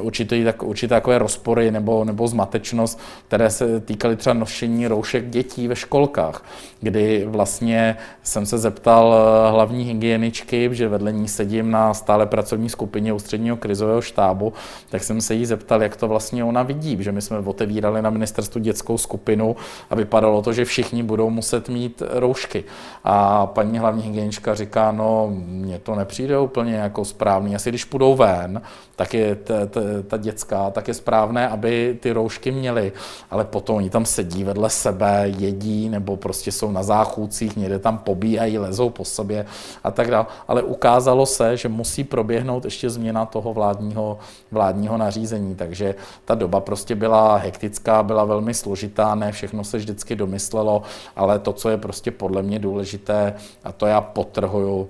[0.00, 5.68] určitý, tak, určité takové rozpory nebo, nebo zmatečnost, které se týkaly třeba nošení roušek dětí
[5.68, 6.44] ve školkách,
[6.80, 9.84] kdy vlastně jsem se zeptal eh, hlavní
[10.22, 14.52] hygieničky, že vedle ní sedím na stále pracovní skupině ústředního krizového štábu,
[14.90, 18.10] tak jsem se jí zeptal, jak to vlastně ona vidí, že my jsme otevírali na
[18.10, 19.56] ministerstvu dětskou skupinu
[19.90, 22.64] a vypadalo to, že všichni budou muset mít roušky.
[23.04, 27.54] A paní hlavní hygienička říká, no mně to nepřijde úplně jako správný.
[27.56, 28.62] Asi když půjdou ven,
[28.96, 32.92] tak je ta, ta, ta dětská, tak je správné, aby ty roušky měly,
[33.30, 37.98] ale potom oni tam sedí vedle sebe, jedí nebo prostě jsou na záchůdcích, někde tam
[37.98, 39.46] pobíhají, lezou po sobě
[39.84, 40.26] a tak dále.
[40.48, 44.18] Ale ukázalo se, že musí proběhnout ještě změna toho vládního,
[44.50, 45.94] vládního nařízení, takže
[46.24, 50.82] ta doba prostě byla hektická, byla velmi složitá, ne všechno se vždycky domyslelo,
[51.16, 54.88] ale to, co je prostě podle mě důležité, a to já potrhuju,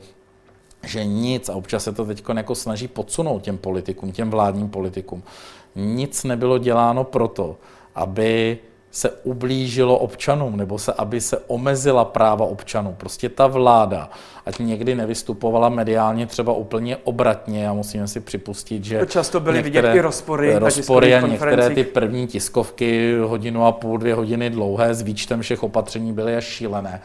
[0.82, 5.22] že nic, a občas se to teď jako snaží podsunout těm politikům, těm vládním politikům,
[5.76, 7.56] nic nebylo děláno proto,
[7.94, 8.58] aby
[8.92, 12.94] se ublížilo občanům, nebo se, aby se omezila práva občanů.
[12.98, 14.10] Prostě ta vláda,
[14.46, 19.06] ať někdy nevystupovala mediálně třeba úplně obratně, a musíme si připustit, že...
[19.06, 20.58] Často byly vidět i rozpory.
[20.58, 25.62] Rozpory a některé ty první tiskovky, hodinu a půl, dvě hodiny dlouhé, s výčtem všech
[25.62, 27.00] opatření byly až šílené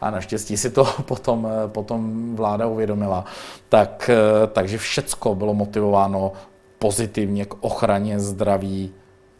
[0.00, 3.24] a naštěstí si to potom, potom vláda uvědomila.
[3.68, 4.10] Tak,
[4.52, 6.32] takže všecko bylo motivováno
[6.78, 8.92] pozitivně k ochraně zdraví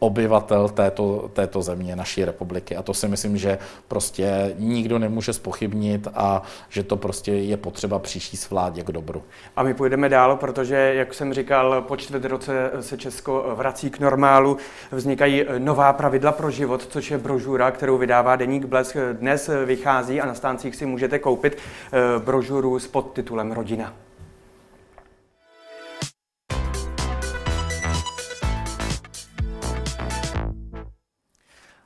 [0.03, 2.77] obyvatel této, této země, naší republiky.
[2.77, 7.99] A to si myslím, že prostě nikdo nemůže spochybnit a že to prostě je potřeba
[7.99, 9.23] příští vládě k dobru.
[9.57, 14.01] A my půjdeme dál, protože, jak jsem říkal, po čtvrt roce se Česko vrací k
[14.01, 14.57] normálu.
[14.93, 18.97] Vznikají nová pravidla pro život, což je brožura, kterou vydává Deník Blesk.
[19.13, 23.95] Dnes vychází a na stáncích si můžete koupit eh, brožuru s podtitulem Rodina.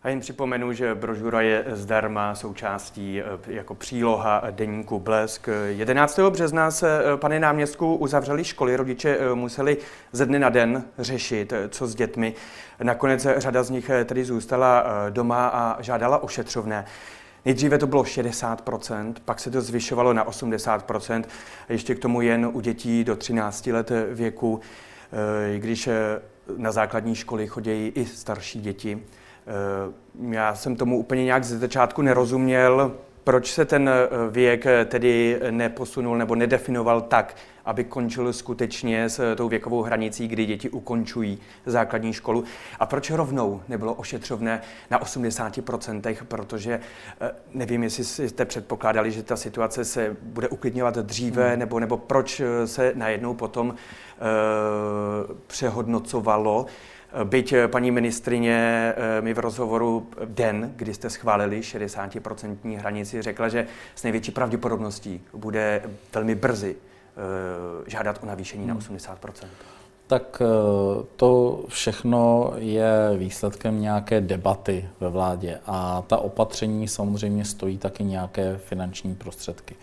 [0.07, 5.49] A jen připomenu, že brožura je zdarma součástí eh, jako příloha deníku Blesk.
[5.66, 6.19] 11.
[6.31, 8.77] března se, eh, pane náměstku, uzavřeli školy.
[8.77, 9.77] Rodiče eh, museli
[10.12, 12.35] ze dne na den řešit, co s dětmi.
[12.83, 16.85] Nakonec řada z nich tedy zůstala doma a žádala ošetřovné.
[17.45, 21.25] Nejdříve to bylo 60%, pak se to zvyšovalo na 80%,
[21.69, 24.61] ještě k tomu jen u dětí do 13 let věku,
[25.59, 25.88] když
[26.57, 29.03] na základní školy chodí i starší děti.
[29.46, 29.92] Eh,
[30.30, 32.92] já jsem tomu úplně nějak ze začátku nerozuměl,
[33.24, 39.35] proč se ten eh, věk eh, tedy neposunul nebo nedefinoval tak, aby končil skutečně s
[39.35, 42.44] tou věkovou hranicí, kdy děti ukončují základní školu.
[42.78, 46.80] A proč rovnou nebylo ošetřovné na 80%, protože
[47.54, 51.59] nevím, jestli jste předpokládali, že ta situace se bude uklidňovat dříve, hmm.
[51.59, 53.74] nebo, nebo proč se najednou potom uh,
[55.46, 56.66] přehodnocovalo.
[57.25, 58.57] Byť eh, paní ministrině
[58.97, 65.21] eh, mi v rozhovoru den, kdy jste schválili 60% hranici, řekla, že s největší pravděpodobností
[65.35, 65.83] bude
[66.14, 69.16] velmi brzy eh, žádat o navýšení na 80%.
[69.42, 69.51] Hmm.
[70.07, 70.42] Tak
[71.16, 78.57] to všechno je výsledkem nějaké debaty ve vládě a ta opatření samozřejmě stojí taky nějaké
[78.57, 79.75] finanční prostředky.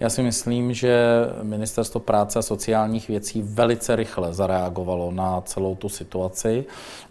[0.00, 1.00] Já si myslím, že
[1.42, 6.64] Ministerstvo práce a sociálních věcí velice rychle zareagovalo na celou tu situaci.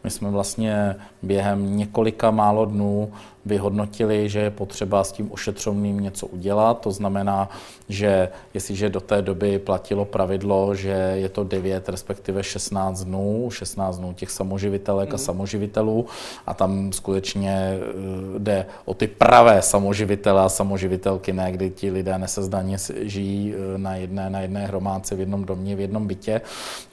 [0.03, 3.11] My jsme vlastně během několika málo dnů
[3.45, 6.81] vyhodnotili, že je potřeba s tím ošetřovným něco udělat.
[6.81, 7.49] To znamená,
[7.89, 13.97] že jestliže do té doby platilo pravidlo, že je to 9, respektive 16 dnů, 16
[13.97, 15.15] dnů těch samoživitelek mm.
[15.15, 16.05] a samoživitelů
[16.47, 22.17] a tam skutečně eh, jde o ty pravé samoživitele a samoživitelky, ne kdy ti lidé
[22.17, 26.41] nesezdaně žijí eh, na jedné, na jedné hromádce v jednom domě, v jednom bytě,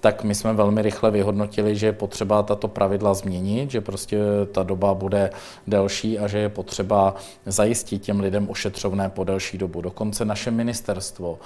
[0.01, 4.19] tak my jsme velmi rychle vyhodnotili, že je potřeba tato pravidla změnit, že prostě
[4.53, 5.31] ta doba bude
[5.67, 7.15] delší a že je potřeba
[7.47, 9.81] zajistit těm lidem ošetřovné po delší dobu.
[9.81, 11.39] Dokonce naše ministerstvo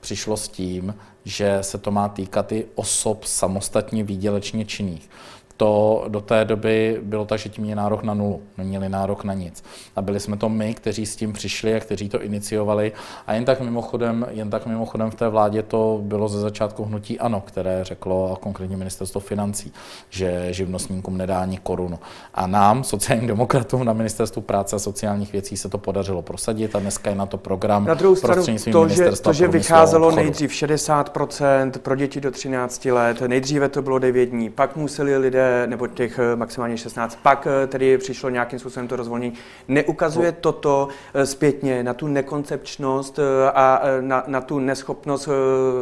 [0.00, 5.10] přišlo s tím, že se to má týkat i osob samostatně výdělečně činných.
[5.56, 9.34] To do té doby bylo tak, že ti měli nárok na nulu, neměli nárok na
[9.34, 9.64] nic.
[9.96, 12.92] A byli jsme to my, kteří s tím přišli a kteří to iniciovali.
[13.26, 17.20] A jen tak mimochodem, jen tak mimochodem v té vládě to bylo ze začátku hnutí
[17.20, 19.72] ANO, které řeklo, a konkrétně ministerstvo financí,
[20.10, 21.98] že živnostníkům nedá ani korunu.
[22.34, 26.78] A nám, sociálním demokratům na ministerstvu práce a sociálních věcí se to podařilo prosadit a
[26.78, 31.70] dneska je na to program na druhou stranu to, že, to, že vycházelo nejdřív 60%
[31.82, 36.18] pro děti do 13 let, nejdříve to bylo 9 dní, pak museli lidé, nebo těch
[36.18, 39.34] eh, maximálně 16, pak eh, tedy přišlo nějakým způsobem to rozvolnění.
[39.68, 40.36] Neukazuje no.
[40.40, 43.18] toto eh, zpětně na tu nekoncepčnost
[43.54, 45.28] a na, na tu neschopnost,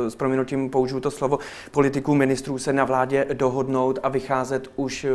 [0.09, 1.39] s prominutím použiju to slovo,
[1.71, 5.07] politiků, ministrů se na vládě dohodnout a vycházet už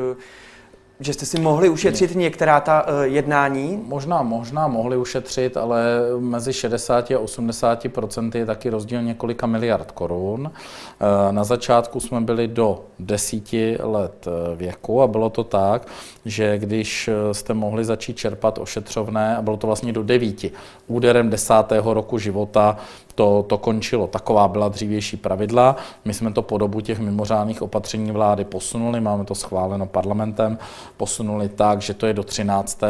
[1.00, 3.84] že jste si mohli ušetřit některá ta uh, jednání?
[3.86, 5.84] Možná, možná mohli ušetřit, ale
[6.20, 10.42] mezi 60 a 80 procenty je taky rozdíl několika miliard korun.
[10.42, 15.88] Uh, na začátku jsme byli do desíti let eh, věku a bylo to tak,
[16.26, 20.52] že když jste mohli začít čerpat ošetřovné, a bylo to vlastně do devíti,
[20.88, 22.78] úderem desátého roku života
[23.18, 24.08] to, to končilo.
[24.08, 25.76] Taková byla dřívější pravidla.
[26.06, 30.58] My jsme to po dobu těch mimořádných opatření vlády posunuli, máme to schváleno parlamentem,
[30.98, 32.82] posunuli tak, že to je do 13.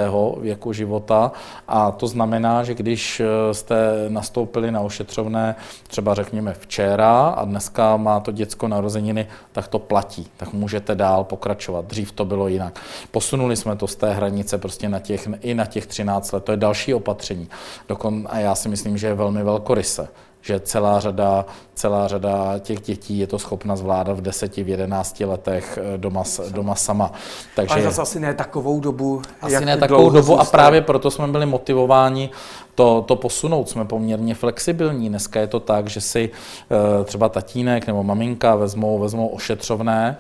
[0.42, 1.32] věku života
[1.68, 3.76] a to znamená, že když eh, jste
[4.10, 5.56] nastoupili na ošetřovné
[5.88, 11.24] třeba řekněme včera a dneska má to děcko narozeniny, tak to platí, tak můžete dál
[11.24, 11.86] pokračovat.
[11.86, 12.80] Dřív to bylo jinak.
[13.12, 16.44] Posunuli jsme to z té hranice prostě na těch, i na těch 13 let.
[16.44, 17.50] To je další opatření.
[17.90, 21.46] Dokon, a já si myslím, že je velmi velkoryse že celá řada,
[21.76, 26.24] celá řada těch dětí je to schopna zvládat v 10, v 11 letech eh, doma,
[26.50, 27.12] doma sama.
[27.56, 29.22] Takže, Ale zase asi ne takovou dobu.
[29.42, 32.30] Asi ne takovou dobu a právě proto jsme byli motivováni
[32.76, 33.70] to, to posunout.
[33.70, 35.10] Jsme poměrně flexibilní.
[35.10, 40.18] Dneska je to tak, že si eh, třeba tatínek nebo maminka vezmou, vezmou ošetřovné,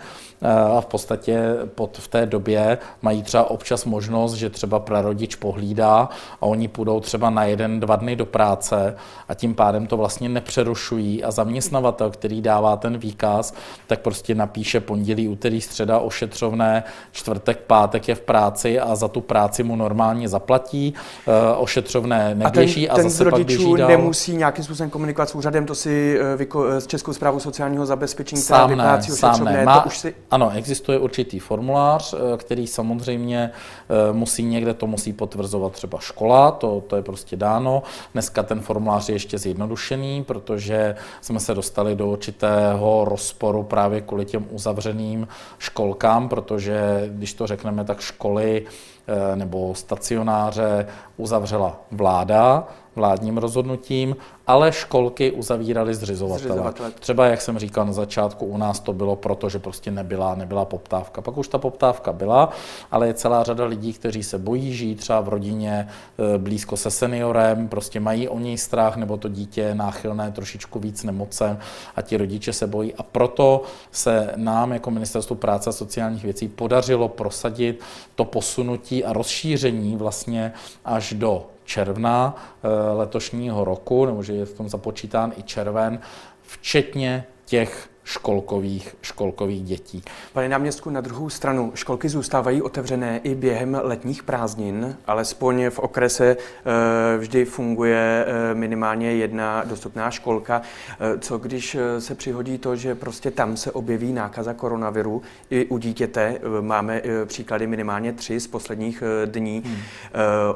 [0.77, 1.39] a v podstatě
[1.75, 6.09] pod, v té době mají třeba občas možnost, že třeba prarodič pohlídá
[6.41, 8.95] a oni půjdou třeba na jeden, dva dny do práce
[9.29, 11.23] a tím pádem to vlastně nepřerušují.
[11.23, 13.53] A zaměstnavatel, který dává ten výkaz,
[13.87, 19.21] tak prostě napíše pondělí, úterý, středa ošetřovné, čtvrtek, pátek je v práci a za tu
[19.21, 20.93] práci mu normálně zaplatí,
[21.27, 23.87] eh, ošetřovné neběží a, ten, a zase ten pak běží dál.
[23.87, 28.65] nemusí nějakým způsobem komunikovat s úřadem, to si eh, s Českou zprávou sociálního zabezpečení, která
[28.65, 33.51] vyplácí ošetřovné, Má, to už si ano, existuje určitý formulář, eh, který samozřejmě
[33.89, 37.83] eh, musí někde to musí potvrzovat třeba škola, to, to je prostě dáno.
[38.13, 44.25] Dneska ten formulář je ještě zjednodušený, protože jsme se dostali do určitého rozporu právě kvůli
[44.25, 45.27] těm uzavřeným
[45.59, 48.65] školkám, protože když to řekneme, tak školy
[49.07, 50.87] eh, nebo stacionáře
[51.17, 54.15] uzavřela vláda vládním rozhodnutím
[54.47, 56.39] ale školky uzavíraly zřizovatele.
[56.39, 56.91] zřizovatele.
[56.91, 60.65] Třeba, jak jsem říkal na začátku, u nás to bylo proto, že prostě nebyla, nebyla
[60.65, 61.21] poptávka.
[61.21, 62.49] Pak už ta poptávka byla,
[62.91, 65.87] ale je celá řada lidí, kteří se bojí žít třeba v rodině
[66.35, 70.79] e, blízko se seniorem, prostě mají o něj strach, nebo to dítě je náchylné trošičku
[70.79, 71.59] víc nemocem
[71.95, 72.93] a ti rodiče se bojí.
[72.95, 77.83] A proto se nám jako Ministerstvu práce a sociálních věcí podařilo prosadit
[78.15, 80.53] to posunutí a rozšíření vlastně
[80.85, 85.99] až do června eh, letošního roku, nebo že je v tom započítán i červen,
[86.41, 90.03] včetně těch školkových, školkových dětí.
[90.33, 96.37] Pane náměstku, na druhou stranu, školky zůstávají otevřené i během letních prázdnin, alespoň v okrese
[96.37, 100.61] eh, vždy funguje eh, minimálně jedna dostupná školka.
[100.91, 105.77] Eh, co když se přihodí to, že prostě tam se objeví nákaza koronaviru i u
[105.77, 106.39] dítěte?
[106.61, 109.63] Máme příklady minimálně tři z posledních dní.
[109.65, 109.77] Hmm.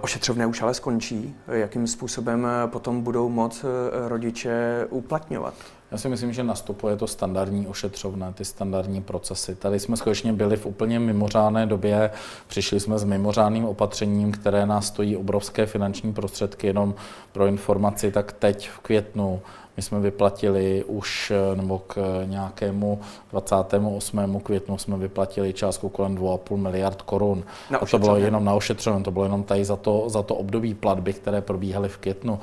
[0.01, 1.35] Ošetřovné už ale skončí.
[1.47, 3.65] Jakým způsobem potom budou moc
[4.07, 5.80] rodiče uplatňovat?
[5.91, 9.55] Já si myslím, že nastupuje to standardní ošetřovné, ty standardní procesy.
[9.55, 12.11] Tady jsme skutečně byli v úplně mimořádné době,
[12.47, 16.95] přišli jsme s mimořádným opatřením, které nás stojí obrovské finanční prostředky, jenom
[17.31, 19.41] pro informaci, tak teď v květnu
[19.77, 22.99] my jsme vyplatili už, eh, nebo k nějakému
[23.31, 24.39] 28.
[24.39, 27.43] květnu jsme vyplatili částku kolem 2,5 miliard korun.
[27.69, 30.35] Na a to bylo jenom na ošetřovém, to bylo jenom tady za to, za to
[30.35, 32.39] období platby, které probíhaly v květnu.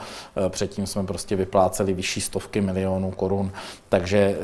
[0.46, 3.52] Eh, předtím jsme prostě vypláceli vyšší stovky milionů korun.
[3.88, 4.38] Takže eh,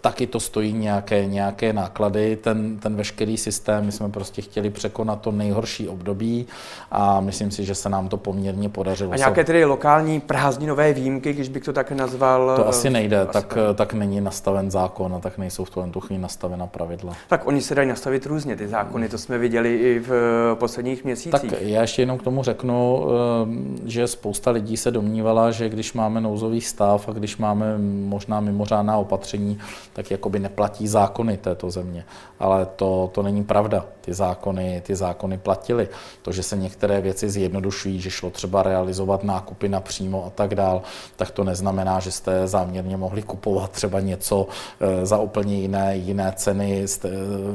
[0.00, 2.36] taky to stojí nějaké, nějaké náklady.
[2.36, 6.46] Ten, ten veškerý systém, my jsme prostě chtěli překonat to nejhorší období
[6.90, 9.12] a myslím si, že se nám to poměrně podařilo.
[9.12, 12.09] A nějaké tedy lokální prázdninové výjimky, když bych to tak nazval?
[12.10, 12.56] Nazval.
[12.56, 16.66] To asi nejde, tak, tak není nastaven zákon a tak nejsou v tu chvíli nastavena
[16.66, 17.14] pravidla.
[17.28, 20.10] Tak oni se dají nastavit různě, ty zákony, to jsme viděli i v
[20.54, 21.50] posledních měsících.
[21.50, 23.06] Tak já ještě jenom k tomu řeknu,
[23.84, 28.96] že spousta lidí se domnívala, že když máme nouzový stav a když máme možná mimořádná
[28.96, 29.58] opatření,
[29.92, 32.04] tak jakoby neplatí zákony této země.
[32.40, 33.84] Ale to, to není pravda.
[34.00, 35.88] Ty zákony, ty zákony platily.
[36.22, 40.82] To, že se některé věci zjednodušují, že šlo třeba realizovat nákupy napřímo a tak dál,
[41.16, 44.46] tak to neznamená, že jste záměrně mohli kupovat třeba něco
[44.80, 46.86] eh, za úplně jiné, jiné ceny,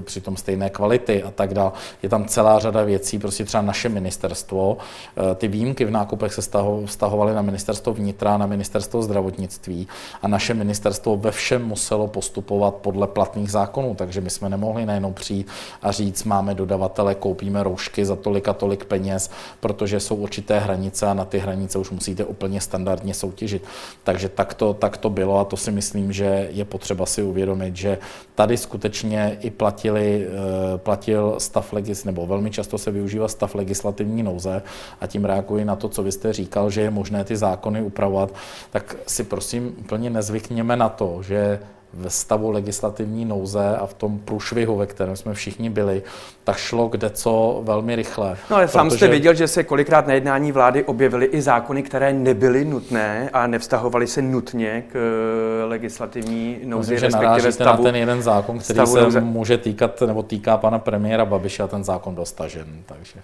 [0.04, 1.74] přitom stejné kvality a tak dál.
[2.04, 4.78] Je tam celá řada věcí, prostě třeba naše ministerstvo,
[5.18, 6.42] eh, ty výjimky v nákupech se
[6.86, 9.88] vztahovaly na ministerstvo vnitra, na ministerstvo zdravotnictví
[10.22, 15.14] a naše ministerstvo ve všem muselo postupovat podle platných zákonů, takže my jsme nemohli najednou
[15.14, 15.48] přijít
[15.82, 21.08] a říct, máme dodavatele, koupíme roušky za tolik a tolik peněz, protože jsou určité hranice
[21.08, 23.64] a na ty hranice už musíte úplně standardně soutěžit.
[24.04, 27.76] Takže tak to, tak to bylo a to si myslím, že je potřeba si uvědomit,
[27.76, 27.98] že
[28.36, 34.24] tady skutečně i platili, eh, platil stav legis, nebo velmi často se využívá stav legislativní
[34.24, 34.62] nouze
[35.02, 38.34] a tím reaguji na to, co vy jste říkal, že je možné ty zákony upravovat,
[38.72, 41.60] tak si prosím úplně nezvykněme na to, že
[41.96, 46.04] ve stavu legislativní nouze a v tom průšvihu, ve kterém jsme všichni byli,
[46.44, 48.38] tak šlo kde co velmi rychle.
[48.50, 52.14] No ale sám jste viděl, že se kolikrát na jednání vlády objevily i zákony, které
[52.14, 57.84] nebyly nutné a nevztahovaly se nutně k eh, legislativní nouzi, Myslím, respektive stavu.
[57.84, 59.22] na ten jeden zákon, který se nouze.
[59.22, 62.66] může týkat nebo týká pana premiéra Babiše a ten zákon dostažen.
[62.86, 63.20] Takže.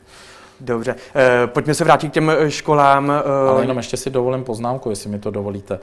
[0.63, 3.11] Dobře, e, pojďme se vrátit k těm eh, školám.
[3.11, 3.49] E...
[3.49, 5.75] Ale jenom ještě si dovolím poznámku, jestli mi to dovolíte.
[5.75, 5.79] E,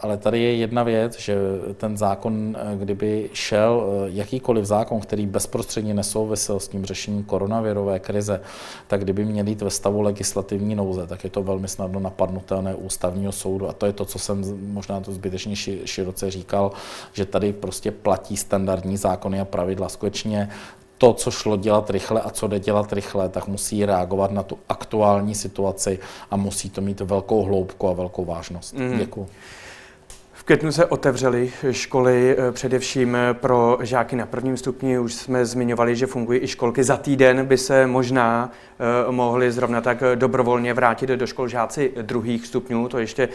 [0.00, 1.36] ale tady je jedna věc, že
[1.76, 8.40] ten zákon, kdyby šel jakýkoliv zákon, který bezprostředně nesouvisel s tím řešením koronavirové krize,
[8.86, 13.32] tak kdyby měl jít ve stavu legislativní nouze, tak je to velmi snadno napadnutelné ústavního
[13.32, 13.68] soudu.
[13.68, 16.72] A to je to, co jsem možná to zbytečně široce říkal,
[17.12, 19.88] že tady prostě platí standardní zákony a pravidla.
[19.88, 20.48] Skutečně
[20.98, 24.58] to, co šlo dělat rychle a co jde dělat rychle, tak musí reagovat na tu
[24.68, 25.98] aktuální situaci
[26.30, 28.74] a musí to mít velkou hloubku a velkou vážnost.
[28.74, 28.98] Mm.
[28.98, 29.28] Děkuji
[30.46, 34.98] květnu se otevřely školy eh, především eh, pro žáky na prvním stupni.
[34.98, 36.84] Už jsme zmiňovali, že fungují i školky.
[36.84, 42.46] Za týden by se možná eh, mohli zrovna tak dobrovolně vrátit do škol žáci druhých
[42.46, 42.88] stupňů.
[42.88, 43.28] To ještě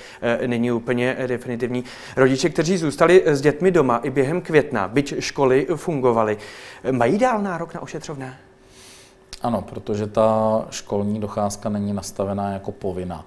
[0.47, 1.83] není úplně definitivní.
[2.15, 6.37] Rodiče, kteří zůstali s dětmi doma i během května, byť školy fungovaly,
[6.91, 8.37] mají dál nárok na ošetřovné?
[9.41, 13.25] Ano, protože ta školní docházka není nastavená jako povinná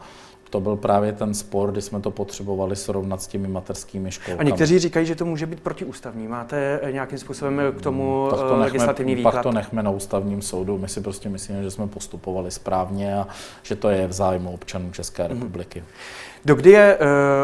[0.55, 4.41] to byl právě ten spor, kdy jsme to potřebovali srovnat s těmi mateřskými školkami.
[4.41, 6.29] A někteří říkají, že to může být protiústavní.
[6.29, 9.35] Máte nějakým způsobem k tomu pak to eh, legislativní nechme, výklad?
[9.35, 10.79] Pak to nechme na ústavním soudu.
[10.79, 13.29] My si prostě myslíme, že jsme postupovali správně a
[13.63, 15.33] že to je v zájmu občanů České mhm.
[15.33, 15.81] republiky.
[15.81, 16.45] Mm-hmm.
[16.45, 16.99] Dokdy je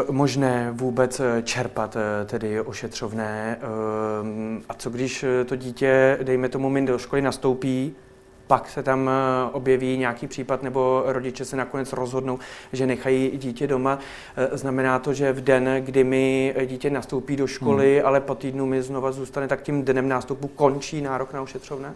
[0.07, 3.57] uh, možné vůbec eh, čerpat uh, tedy ošetřovné?
[3.61, 7.95] Uh, a co když to dítě, dejme tomu, min do školy nastoupí,
[8.47, 12.39] pak se tam eh, objeví nějaký případ nebo rodiče se nakonec rozhodnou,
[12.73, 13.99] že nechají dítě doma.
[14.35, 18.07] Eh, znamená to, že v den, kdy mi dítě nastoupí do školy, hmm.
[18.07, 21.93] ale po týdnu mi znova zůstane, tak tím dnem nástupu končí nárok na ošetřovné?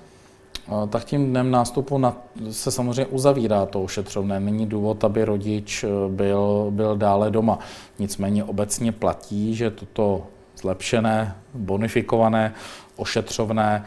[0.89, 2.17] tak tím dnem nástupu na,
[2.51, 4.39] se samozřejmě uzavírá to ošetřovné.
[4.39, 7.59] Není důvod, aby rodič eh, byl, byl dále doma.
[7.99, 10.27] Nicméně obecně platí, že toto
[10.57, 12.53] zlepšené, bonifikované
[12.95, 13.85] ošetřovné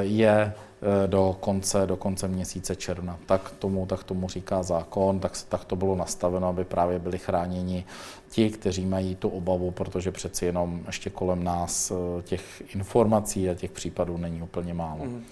[0.00, 0.69] je Eh,
[1.06, 3.18] do konce, do konce měsíce června.
[3.26, 7.84] Tak tomu, tak tomu říká zákon, tak, tak to bylo nastaveno, aby právě byli chráněni
[8.30, 13.54] ti, kteří mají tu obavu, protože přeci jenom ještě kolem nás eh, těch informací a
[13.54, 15.04] těch případů není úplně málo.
[15.04, 15.24] Mm.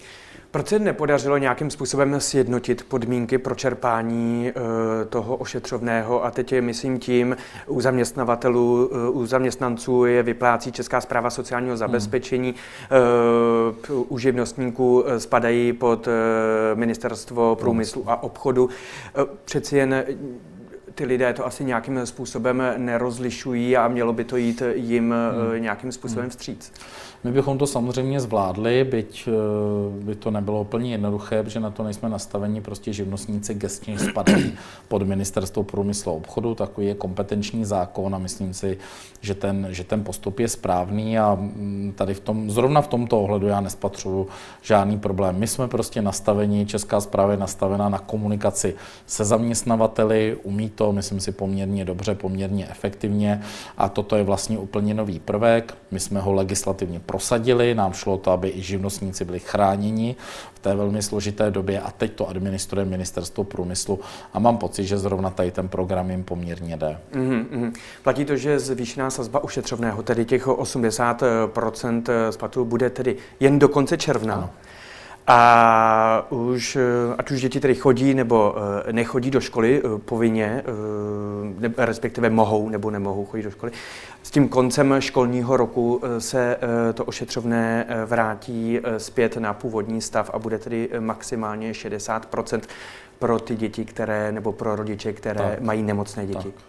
[0.51, 6.61] Proč se nepodařilo nějakým způsobem sjednotit podmínky pro čerpání eh, toho ošetřovného a teď je,
[6.61, 7.37] myslím tím,
[7.67, 11.77] u zaměstnavatelů, eh, u zaměstnanců je vyplácí Česká zpráva sociálního hmm.
[11.77, 12.55] zabezpečení,
[13.89, 14.03] hmm.
[14.07, 16.07] u živnostníků spadají pod
[16.73, 18.69] ministerstvo průmyslu a obchodu.
[19.45, 20.05] Přeci jen
[20.95, 25.63] ty lidé to asi nějakým způsobem nerozlišují a mělo by to jít jim hmm.
[25.63, 26.71] nějakým způsobem vstříc.
[27.23, 31.83] My bychom to samozřejmě zvládli, byť eh, by to nebylo úplně jednoduché, protože na to
[31.83, 34.53] nejsme nastaveni, prostě živnostníci gestně spadají
[34.87, 38.77] pod ministerstvo průmyslu a obchodu, takový je kompetenční zákon a myslím si,
[39.21, 43.21] že ten, že ten postup je správný a mm, tady v tom, zrovna v tomto
[43.21, 44.27] ohledu já nespatřuju
[44.61, 45.35] žádný problém.
[45.39, 48.75] My jsme prostě nastaveni, Česká zpráva je nastavená na komunikaci
[49.07, 53.41] se zaměstnavateli, umí to, myslím si, poměrně dobře, poměrně efektivně
[53.77, 55.77] a toto je vlastně úplně nový prvek.
[55.91, 60.15] My jsme ho legislativně prosadili, nám šlo to, aby i živnostníci byli chráněni
[60.53, 63.99] v té velmi složité době a teď to administruje ministerstvo průmyslu
[64.33, 66.97] a mám pocit, že zrovna tady ten program jim poměrně jde.
[67.13, 67.73] Mm-hmm.
[68.03, 73.97] Platí to, že zvýšená sazba ušetřovného, tedy těch 80% splatů, bude tedy jen do konce
[73.97, 74.33] června.
[74.33, 74.49] Ano.
[75.31, 76.77] A už,
[77.17, 78.55] ať už děti tedy chodí nebo
[78.87, 80.63] eh, nechodí do školy eh, povinně,
[81.61, 83.71] eh, respektive mohou nebo nemohou chodit do školy,
[84.23, 86.57] s tím koncem školního roku se
[86.93, 92.35] to ošetřovné vrátí zpět na původní stav a bude tedy maximálně 60
[93.19, 95.61] pro ty děti, které, nebo pro rodiče, které tak.
[95.61, 96.51] mají nemocné děti.
[96.51, 96.68] Tak.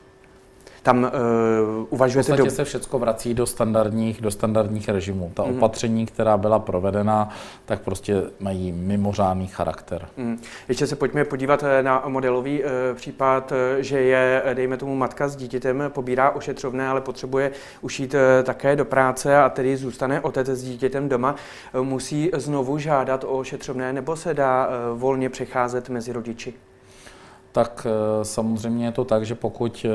[0.82, 2.32] Tam uh, uvažujete...
[2.32, 2.50] V do...
[2.50, 5.30] se všechno vrací do standardních, do standardních režimů.
[5.34, 5.56] Ta mm.
[5.56, 7.28] opatření, která byla provedena,
[7.64, 10.08] tak prostě mají mimořádný charakter.
[10.16, 10.40] Mm.
[10.68, 15.36] Ještě se pojďme podívat eh, na modelový uh, případ, že je, dejme tomu, matka s
[15.36, 17.50] dítětem, pobírá ošetřovné, ale potřebuje
[17.80, 21.34] už jít uh, také do práce a tedy zůstane otec s dítětem doma.
[21.74, 26.54] Uh, musí znovu žádat o ošetřovné nebo se dá uh, volně přecházet mezi rodiči?
[27.52, 29.90] Tak eh, samozřejmě je to tak, že pokud eh,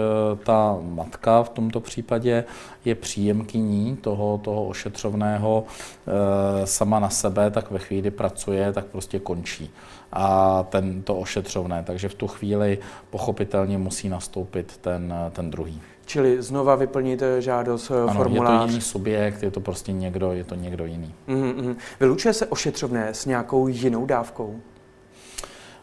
[0.46, 2.44] ta matka v tomto případě
[2.86, 9.20] je příjemkyní toho, toho ošetřovného eh, sama na sebe, tak ve chvíli pracuje, tak prostě
[9.20, 9.72] končí
[10.12, 11.84] a ten, to ošetřovné.
[11.84, 12.78] Takže v tu chvíli
[13.10, 15.82] pochopitelně musí nastoupit ten, ten druhý.
[16.06, 18.54] Čili znova vyplnit žádost, ano, formulář.
[18.54, 21.14] je to jiný subjekt, je to prostě někdo, je to někdo jiný.
[21.28, 21.76] Mm-hmm.
[22.00, 24.60] Vylučuje se ošetřovné s nějakou jinou dávkou?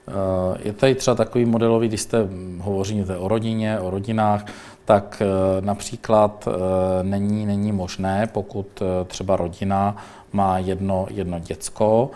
[0.08, 2.28] Eh, je tady třeba takový modelový, když jste
[2.58, 4.44] hovoříte o rodině, o rodinách,
[4.84, 9.96] tak eh, například eh, není, není možné, pokud třeba rodina
[10.32, 12.10] má jedno, jedno děcko,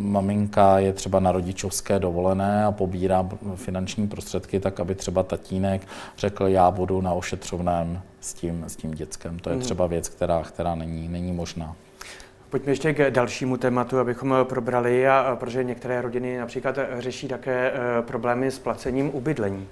[0.00, 6.46] maminka je třeba na rodičovské dovolené a pobírá finanční prostředky, tak aby třeba tatínek řekl,
[6.46, 9.38] já budu na ošetřovném s tím, s tím dětskem.
[9.38, 9.64] To je mhm.
[9.64, 11.76] třeba věc, která, která není, není možná.
[12.52, 18.02] Pojďme ještě k dalšímu tématu, abychom probrali, a, protože některé rodiny například řeší také eh,
[18.02, 19.68] problémy s placením ubydlení.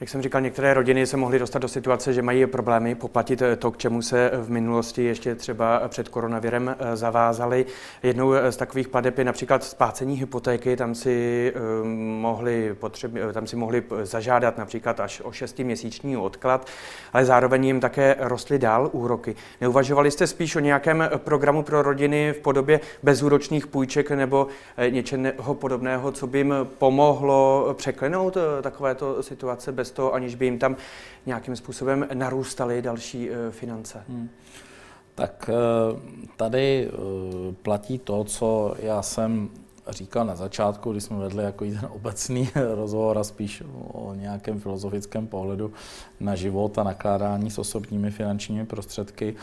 [0.00, 3.70] Jak jsem říkal, některé rodiny se mohly dostat do situace, že mají problémy poplatit to,
[3.70, 7.66] k čemu se v minulosti ještě třeba před koronavirem eh, zavázali.
[8.02, 11.60] Jednou z takových pladeb je například splácení hypotéky, tam si eh,
[12.20, 16.66] mohli, potřeb, eh, tam si mohli zažádat například až o šestiměsíční odklad,
[17.12, 19.36] ale zároveň jim také rostly dál úroky.
[19.60, 24.46] Neuvažovali jste spíš o nějakém programu pro rodiny v podobě bezúročných půjček nebo
[24.90, 30.58] něčeho podobného, co by jim pomohlo překlenout takovéto situace bez bez toho, aniž by jim
[30.58, 30.76] tam
[31.26, 34.04] nějakým způsobem narůstaly další eh, finance.
[34.08, 34.28] Hmm.
[35.14, 35.54] Tak eh,
[36.36, 39.50] tady eh, platí to, co já jsem
[39.88, 43.62] říkal na začátku, když jsme vedli jako ten obecný rozhovor a spíš
[43.92, 45.72] o nějakém filozofickém pohledu
[46.20, 49.34] na život a nakládání s osobními finančními prostředky,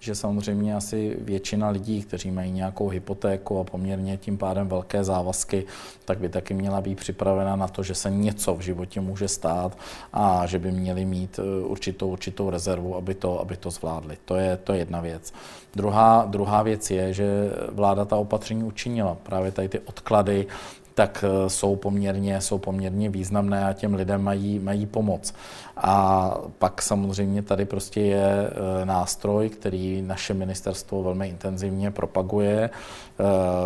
[0.00, 5.64] že samozřejmě asi většina lidí, kteří mají nějakou hypotéku a poměrně tím pádem velké závazky,
[6.04, 9.78] tak by taky měla být připravena na to, že se něco v životě může stát
[10.12, 14.16] a že by měli mít eh, určitou, určitou rezervu, aby to, aby to zvládli.
[14.24, 15.32] To je, to je jedna věc.
[15.74, 17.24] Druhá, druhá věc je, že
[17.72, 19.16] vláda ta opatření učinila.
[19.22, 20.46] Právě tady ty odklady
[20.94, 25.34] tak eh, jsou poměrně, jsou poměrně významné a těm lidem mají, mají pomoc.
[25.76, 33.22] A pak samozřejmě tady prostě je eh, nástroj, který naše ministerstvo velmi intenzivně propaguje, eh,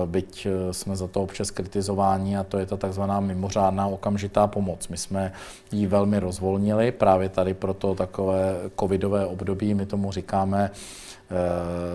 [0.06, 4.88] byť jsme za to občas kritizováni a to je ta takzvaná mimořádná okamžitá pomoc.
[4.88, 5.32] My jsme
[5.72, 10.70] ji velmi rozvolnili právě tady pro to takové covidové období, my tomu říkáme,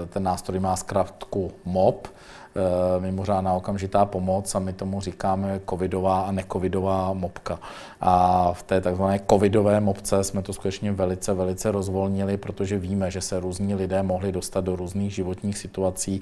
[0.10, 2.08] ten nástroj má zkrátku MOP,
[3.00, 7.60] mimořádná okamžitá pomoc a my tomu říkáme covidová a necovidová mopka.
[8.02, 13.22] A v té takzvané covidové mopce jsme to skutečně velice, velice rozvolnili, protože víme, že
[13.22, 16.22] se různí lidé mohli dostat do různých životních situací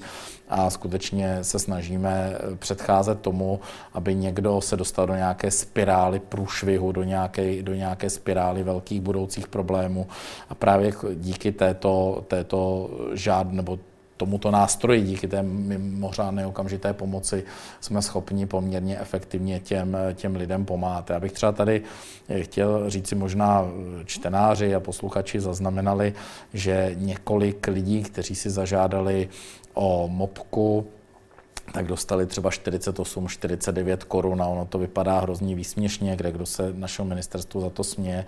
[0.49, 3.59] a skutečně se snažíme předcházet tomu,
[3.93, 9.47] aby někdo se dostal do nějaké spirály průšvihu, do nějaké, do nějaké spirály velkých budoucích
[9.47, 10.07] problémů.
[10.49, 13.79] A právě díky této, této žád, nebo
[14.21, 17.43] tomuto nástroji, díky té mimořádné okamžité pomoci,
[17.81, 21.09] jsme schopni poměrně efektivně těm, těm lidem pomáhat.
[21.09, 21.81] Já bych třeba tady
[22.41, 23.65] chtěl říci, možná
[24.05, 26.13] čtenáři a posluchači zaznamenali,
[26.53, 29.29] že několik lidí, kteří si zažádali
[29.73, 30.85] o mopku,
[31.73, 36.73] tak dostali třeba 48, 49 korun a ono to vypadá hrozně výsměšně, kde kdo se
[36.73, 38.25] našeho ministerstvu za to směje,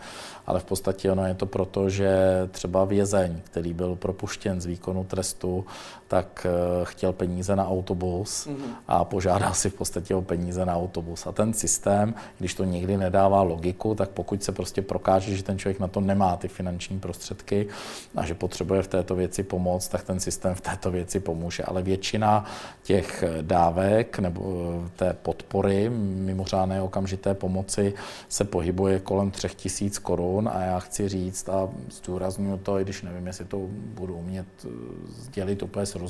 [0.47, 2.09] ale v podstatě ono je to proto, že
[2.51, 5.65] třeba vězeň, který byl propuštěn z výkonu trestu,
[6.13, 8.73] tak eh, chtěl peníze na autobus mm-hmm.
[8.87, 11.27] a požádal si v podstatě o peníze na autobus.
[11.27, 15.59] A ten systém, když to někdy nedává logiku, tak pokud se prostě prokáže, že ten
[15.59, 17.67] člověk na to nemá ty finanční prostředky
[18.15, 21.63] a že potřebuje v této věci pomoc, tak ten systém v této věci pomůže.
[21.63, 22.45] Ale většina
[22.83, 24.41] těch dávek nebo
[24.85, 25.89] eh, té podpory
[26.29, 27.93] mimořádné okamžité pomoci
[28.29, 33.27] se pohybuje kolem 3000 korun a já chci říct a zdůraznuju to, i když nevím,
[33.27, 33.57] jestli to
[33.97, 34.69] budu umět eh,
[35.17, 36.02] sdělit úplně srozumitelně,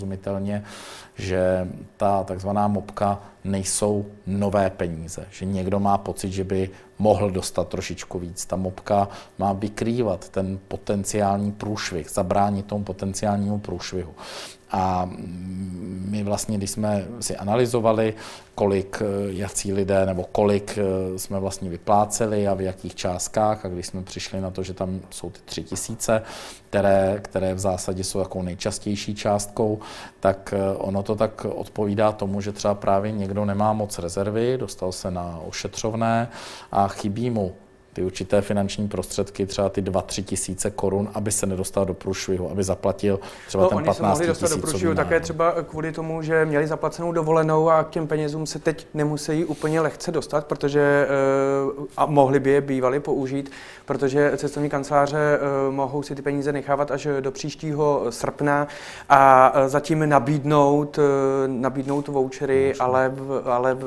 [1.15, 1.67] že
[1.97, 6.69] ta takzvaná mopka nejsou nové peníze, že někdo má pocit, že by
[6.99, 8.45] mohl dostat trošičku víc.
[8.45, 9.07] Ta mopka
[9.39, 14.13] má vykrývat ten potenciální průšvih, zabránit tomu potenciálnímu průšvihu.
[14.73, 15.09] A
[16.09, 18.13] my vlastně, když jsme si analyzovali,
[18.55, 23.69] kolik eh, jací lidé nebo kolik eh, jsme vlastně vypláceli a v jakých částkách, a
[23.69, 26.21] když jsme přišli na to, že tam jsou ty tři tisíce,
[26.69, 29.79] které, které v zásadě jsou jako nejčastější částkou,
[30.19, 34.91] tak eh, ono to tak odpovídá tomu, že třeba právě někdo nemá moc rezervy, dostal
[34.91, 36.29] se na ošetřovné
[36.71, 37.53] a chybí mu
[37.93, 42.63] ty určité finanční prostředky, třeba ty 2-3 tisíce korun, aby se nedostal do průšvihu, aby
[42.63, 44.27] zaplatil třeba no, ten 15 tisíc.
[44.27, 48.45] dostat do průšvihu také třeba kvůli tomu, že měli zaplacenou dovolenou a k těm penězům
[48.45, 51.07] se teď nemusí úplně lehce dostat, protože
[51.77, 53.51] uh, a mohli by je bývali použít,
[53.85, 58.67] protože cestovní kanceláře uh, mohou si ty peníze nechávat až do příštího srpna
[59.09, 60.99] a uh, zatím nabídnout,
[61.47, 63.13] nabídnout vouchery, ale,
[63.45, 63.77] ale,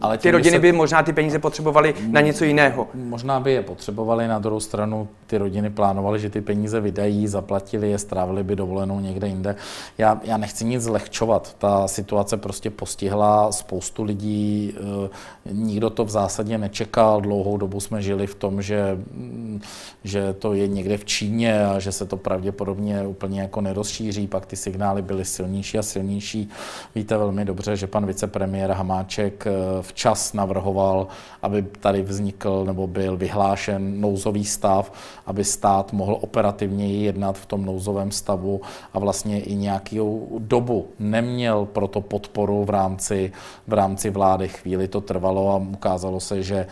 [0.00, 0.60] ale ty rodiny se...
[0.60, 2.88] by možná ty peníze potřebovaly na něco jiného.
[2.94, 7.26] Možná možná by je potřebovali, na druhou stranu ty rodiny plánovaly, že ty peníze vydají,
[7.26, 9.56] zaplatili je, strávili by dovolenou někde jinde.
[9.98, 16.10] Já, já nechci nic zlehčovat, ta situace prostě postihla spoustu lidí, eh, nikdo to v
[16.10, 19.60] zásadě nečekal, dlouhou dobu jsme žili v tom, že, mm,
[20.04, 24.46] že to je někde v Číně a že se to pravděpodobně úplně jako nerozšíří, pak
[24.46, 26.48] ty signály byly silnější a silnější.
[26.94, 29.52] Víte velmi dobře, že pan vicepremiér Hamáček eh,
[29.82, 31.06] včas navrhoval,
[31.42, 34.92] aby tady vznikl nebo byl vyhlášen nouzový stav,
[35.26, 38.60] aby stát mohl operativněji jednat v tom nouzovém stavu
[38.94, 43.32] a vlastně i nějakou dobu neměl proto podporu v rámci,
[43.66, 44.48] v rámci vlády.
[44.48, 46.66] Chvíli to trvalo a ukázalo se, že eh,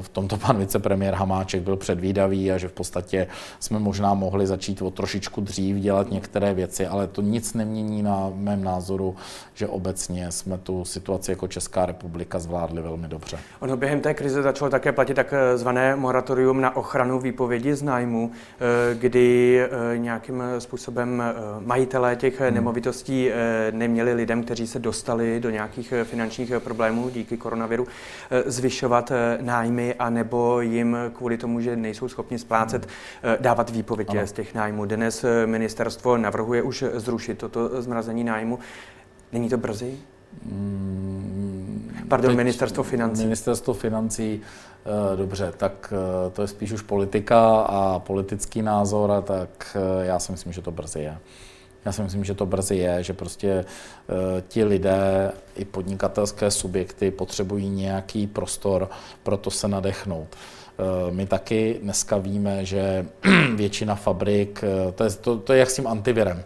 [0.00, 3.26] v tomto pan vicepremiér Hamáček byl předvídavý a že v podstatě
[3.60, 8.32] jsme možná mohli začít o trošičku dřív dělat některé věci, ale to nic nemění na
[8.34, 9.16] mém názoru,
[9.54, 13.38] že obecně jsme tu situaci jako Česká republika zvládli velmi dobře.
[13.60, 18.94] Ono během té krize začalo také platit takzvané moratorium na ochranu výpovědi z nájmu, eh,
[18.94, 22.54] kdy eh, nějakým způsobem eh, majitelé těch hmm.
[22.54, 23.30] nemovitostí
[23.70, 27.86] neměli lidem, kteří se dostali do nějakých finančních problémů díky koronaviru,
[28.46, 33.36] zvyšovat nájmy a nebo jim kvůli tomu, že nejsou schopni splácet, hmm.
[33.40, 34.84] dávat výpověď z těch nájmů.
[34.84, 38.58] Dnes ministerstvo navrhuje už zrušit toto zmrazení nájmu.
[39.32, 39.98] Není to brzy?
[40.44, 40.96] Hmm,
[42.08, 43.22] Pardon, Teď ministerstvo financí.
[43.22, 49.20] Ministerstvo financí, eh, dobře, tak eh, to je spíš už politika a politický názor, a
[49.20, 51.18] tak eh, já si myslím, že to brzy je.
[51.84, 53.64] Já si myslím, že to brzy je, že prostě
[54.48, 58.90] ti lidé i podnikatelské subjekty potřebují nějaký prostor
[59.22, 60.36] pro to se nadechnout.
[61.10, 63.06] My taky dneska víme, že
[63.54, 64.64] většina fabrik,
[64.94, 66.42] to je, to, to je jak s tím antivirem.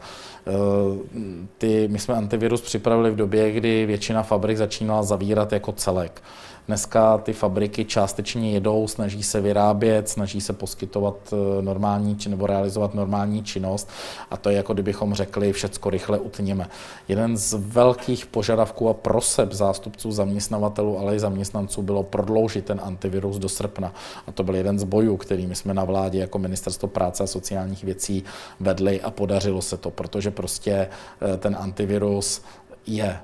[1.58, 6.22] Ty, my jsme antivirus připravili v době, kdy většina fabrik začínala zavírat jako celek.
[6.70, 12.94] Dneska ty fabriky částečně jedou, snaží se vyrábět, snaží se poskytovat eh, normální nebo realizovat
[12.94, 13.88] normální činnost
[14.30, 16.68] a to je jako kdybychom řekli, všecko rychle utněme.
[17.08, 23.38] Jeden z velkých požadavků a proseb zástupců zaměstnavatelů, ale i zaměstnanců bylo prodloužit ten antivirus
[23.38, 23.94] do srpna.
[24.26, 27.84] A to byl jeden z bojů, kterými jsme na vládě jako Ministerstvo práce a sociálních
[27.84, 28.24] věcí
[28.60, 30.88] vedli a podařilo se to, protože prostě
[31.20, 32.42] eh, ten antivirus
[32.86, 33.18] je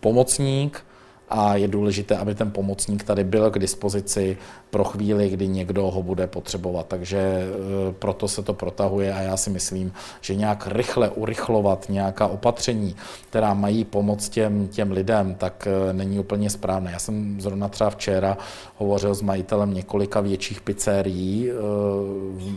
[0.00, 0.84] pomocník,
[1.30, 4.36] a je důležité, aby ten pomocník tady byl k dispozici
[4.70, 6.86] pro chvíli, kdy někdo ho bude potřebovat.
[6.86, 7.46] Takže e,
[7.92, 12.96] proto se to protahuje a já si myslím, že nějak rychle urychlovat nějaká opatření,
[13.28, 16.92] která mají pomoct těm, těm lidem, tak e, není úplně správné.
[16.92, 18.38] Já jsem zrovna třeba včera
[18.76, 21.54] hovořil s majitelem několika větších pizzerií e,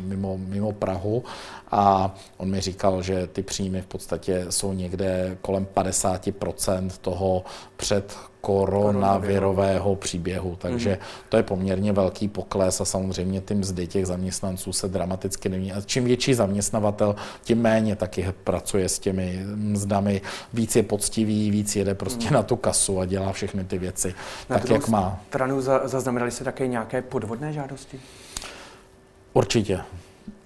[0.07, 1.24] mimo, mimo Prahu
[1.71, 7.43] a on mi říkal, že ty příjmy v podstatě jsou někde kolem 50% toho
[7.78, 8.15] před
[8.45, 10.55] koronavirového příběhu.
[10.55, 10.97] Takže mm.
[11.29, 15.73] to je poměrně velký pokles a samozřejmě ty mzdy těch zaměstnanců se dramaticky nemění.
[15.73, 20.21] A čím větší zaměstnavatel, tím méně taky pracuje s těmi mzdami.
[20.53, 22.33] Víc je poctivý, víc jede prostě mm.
[22.33, 24.15] na tu kasu a dělá všechny ty věci
[24.49, 25.19] na tak, jak má.
[25.29, 27.99] stranu zaznamenali se také nějaké podvodné žádosti?
[29.33, 29.81] Určitě.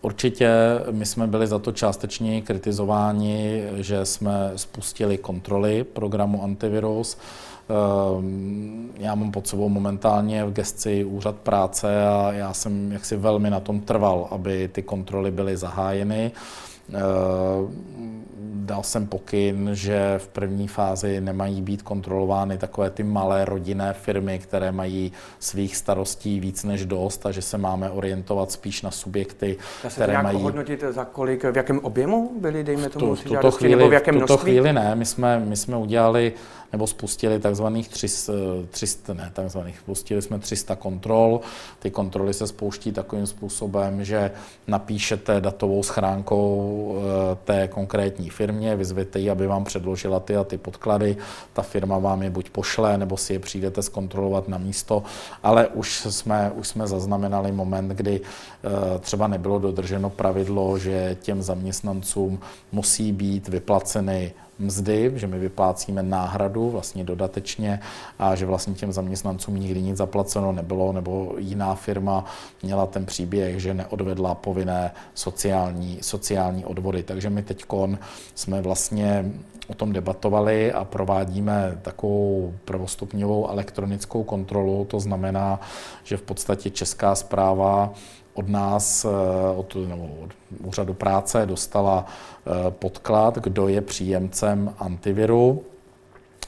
[0.01, 0.49] Určitě
[0.91, 7.17] my jsme byli za to částečně kritizováni, že jsme spustili kontroly programu antivirus.
[7.69, 13.49] Ehm, já mám pod sebou momentálně v gesci úřad práce a já jsem jaksi velmi
[13.49, 16.31] na tom trval, aby ty kontroly byly zahájeny.
[16.93, 18.23] Ehm,
[18.67, 24.39] dal jsem pokyn, že v první fázi nemají být kontrolovány takové ty malé rodinné firmy,
[24.39, 29.57] které mají svých starostí víc než dost a že se máme orientovat spíš na subjekty,
[29.83, 30.41] Dá se které mají...
[30.41, 34.15] hodnotit za kolik, v jakém objemu byly, dejme tomu, v tuto chvíli, nebo v jakém
[34.15, 34.51] v tuto množství?
[34.51, 36.33] chvíli ne, my jsme, my jsme udělali
[36.72, 38.34] nebo spustili takzvaných 300,
[38.70, 41.41] 300 ne, takzvaných, spustili jsme 300 kontrol.
[41.80, 44.32] Ty kontroly se spouští takovým způsobem, že
[44.68, 50.57] napíšete datovou schránkou eh, té konkrétní firmě, vyzvěte ji, aby vám předložila ty a ty
[50.57, 51.18] podklady.
[51.53, 55.03] Ta firma vám je buď pošle, nebo si je přijdete zkontrolovat na místo,
[55.43, 61.41] ale už jsme, už jsme zaznamenali moment, kdy eh, třeba nebylo dodrženo pravidlo, že těm
[61.41, 62.39] zaměstnancům
[62.72, 67.80] musí být vyplaceny mzdy, že my vyplácíme náhradu vlastně dodatečně
[68.20, 72.26] a že vlastně těm zaměstnancům nikdy nic zaplaceno nebylo, nebo jiná firma
[72.64, 77.03] měla ten příběh, že neodvedla povinné sociální, sociální odvody.
[77.03, 77.66] Takže my teď
[78.36, 79.32] jsme vlastně
[79.68, 84.86] o tom debatovali a provádíme takovou prvostupňovou elektronickou kontrolu.
[84.86, 85.60] To znamená,
[86.03, 87.93] že v podstatě Česká zpráva
[88.38, 89.09] od nás, eh,
[89.55, 90.29] od, nebo od
[90.63, 95.63] úřadu práce, dostala eh, podklad, kdo je příjemcem antiviru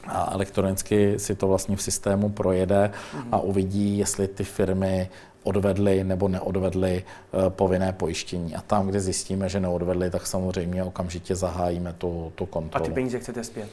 [0.06, 2.90] a elektronicky si to vlastně v systému projede
[3.32, 3.48] a mhm.
[3.48, 5.08] uvidí, jestli ty firmy
[5.42, 8.54] odvedly nebo neodvedly eh, povinné pojištění.
[8.54, 12.84] A tam, kde zjistíme, že neodvedly, tak samozřejmě okamžitě zahájíme tu, tu kontrolu.
[12.84, 13.68] A ty peníze chcete zpět?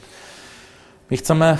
[1.10, 1.58] My chceme,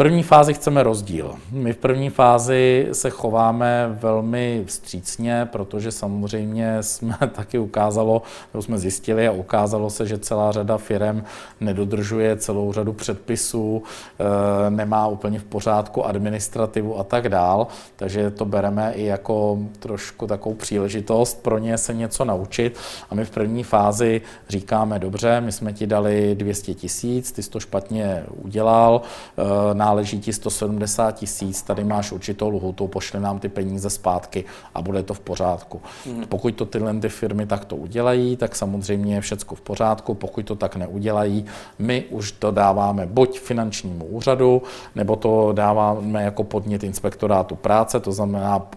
[0.00, 1.34] první fázi chceme rozdíl.
[1.52, 8.22] My v první fázi se chováme velmi vstřícně, protože samozřejmě jsme taky ukázalo,
[8.54, 11.22] nebo jsme zjistili a ukázalo se, že celá řada firm
[11.60, 13.82] nedodržuje celou řadu předpisů,
[14.20, 20.26] eh, nemá úplně v pořádku administrativu a tak dál, takže to bereme i jako trošku
[20.26, 22.78] takovou příležitost pro ně se něco naučit
[23.10, 27.50] a my v první fázi říkáme, dobře, my jsme ti dali 200 tisíc, ty jsi
[27.50, 29.02] to špatně udělal,
[29.38, 34.82] eh, náleží ti 170 tisíc, tady máš určitou lhutu, pošli nám ty peníze zpátky a
[34.82, 35.82] bude to v pořádku.
[36.06, 36.24] Hmm.
[36.28, 40.54] Pokud to tyhle ty firmy takto udělají, tak samozřejmě je všecko v pořádku, pokud to
[40.54, 41.44] tak neudělají,
[41.78, 44.62] my už to dáváme buď finančnímu úřadu,
[44.94, 48.70] nebo to dáváme jako podnět inspektorátu práce, to znamená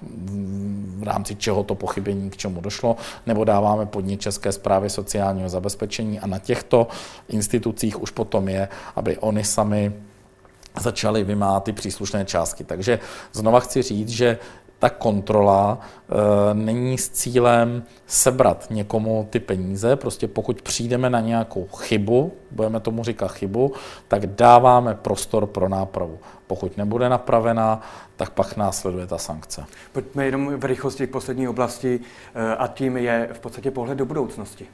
[0.97, 2.95] v rámci čeho to pochybení k čemu došlo,
[3.27, 6.87] nebo dáváme podnět České zprávy sociálního zabezpečení a na těchto
[7.29, 9.93] institucích už potom je, aby oni sami
[10.79, 12.63] začaly vymáhat ty příslušné částky.
[12.63, 12.99] Takže
[13.33, 14.37] znova chci říct, že
[14.83, 19.95] ta kontrola e, není s cílem sebrat někomu ty peníze.
[19.95, 23.73] Prostě pokud přijdeme na nějakou chybu, budeme tomu říkat chybu,
[24.07, 26.19] tak dáváme prostor pro nápravu.
[26.47, 27.81] Pokud nebude napravena,
[28.15, 29.65] tak pak následuje ta sankce.
[29.91, 31.99] Pojďme jenom v rychlosti k poslední oblasti
[32.35, 34.67] e, a tím je v podstatě pohled do budoucnosti.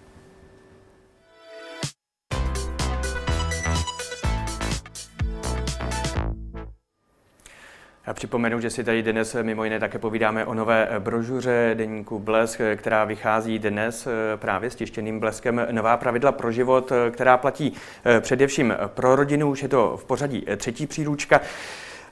[8.14, 13.05] Připomenu, že si tady dnes mimo jiné také povídáme o nové brožuře deníku Blesk, která
[13.05, 17.74] vychází dnes právě s tištěným bleskem Nová pravidla pro život, která platí
[18.20, 19.49] především pro rodinu.
[19.49, 21.41] Už je to v pořadí třetí příručka.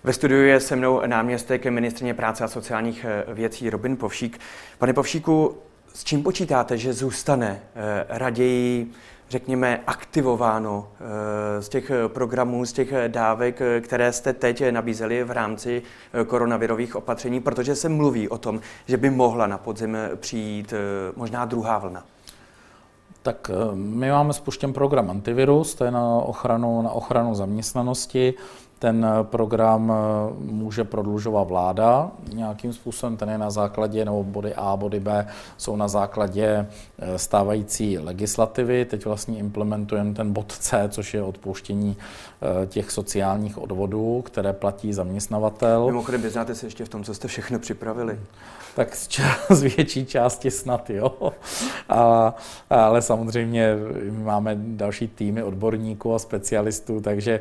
[0.04, 4.40] Ve studiu je se mnou náměstek ministrně práce a sociálních věcí Robin Povšík.
[4.78, 5.58] Pane Povšíku,
[5.94, 7.60] s čím počítáte, že zůstane
[8.10, 8.92] raději
[9.30, 15.82] řekněme, aktivováno eh, z těch programů, z těch dávek, které jste teď nabízeli v rámci
[16.14, 20.78] eh, koronavirových opatření, protože se mluví o tom, že by mohla na podzim přijít eh,
[21.16, 22.04] možná druhá vlna.
[23.22, 28.34] Tak my máme spuštěn program antivirus, to je na ochranu, na ochranu zaměstnanosti.
[28.80, 34.56] Ten eh, program eh, může prodlužovat vláda nějakým způsobem, ten je na základě, nebo body
[34.56, 36.68] A, body B jsou na základě
[37.00, 38.86] eh, stávající legislativy.
[38.86, 41.98] Teď vlastně implementujeme ten bod C, což je odpouštění
[42.68, 45.86] těch sociálních odvodů, které platí zaměstnavatel.
[45.86, 48.20] Mimochodem, vyznáte se ještě v tom, co jste všechno připravili?
[48.78, 51.12] Tak z, ča- z větší části snad, jo.
[51.90, 52.36] A,
[52.70, 53.76] ale samozřejmě
[54.24, 57.40] máme další týmy odborníků a specialistů, takže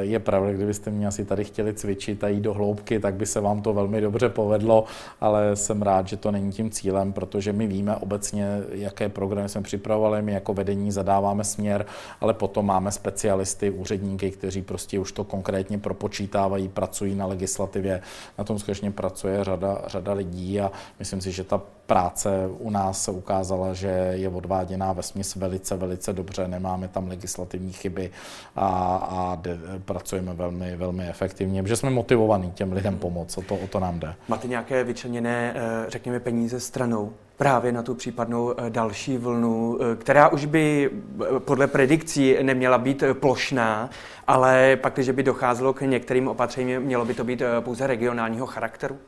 [0.00, 3.40] je pravda, kdybyste mě asi tady chtěli cvičit a jít do hloubky, tak by se
[3.40, 4.84] vám to velmi dobře povedlo,
[5.20, 9.62] ale jsem rád, že to není tím cílem, protože my víme obecně, jaké programy jsme
[9.62, 11.86] připravovali, my jako vedení zadáváme směr,
[12.20, 18.00] ale potom máme specialisty, úředníky, kteří prostě už to konkrétně propočítávají, pracují na legislativě,
[18.38, 23.04] na tom skutečně pracuje řada, řada lidí a myslím si, že ta práce u nás
[23.04, 28.10] se ukázala, že je odváděná ve smyslu velice, velice dobře, nemáme tam legislativní chyby
[28.56, 33.54] a, a de, pracujeme velmi, velmi efektivně, protože jsme motivovaní těm lidem pomoct, o to,
[33.54, 34.14] o to nám jde.
[34.28, 39.96] Máte nějaké vyčleněné, eh, řekněme, peníze stranou právě na tu případnou eh, další vlnu, eh,
[39.96, 40.90] která už by
[41.38, 43.90] podle predikcí neměla být plošná,
[44.26, 48.98] ale pak, když by docházelo k některým opatřením, mělo by to být pouze regionálního charakteru?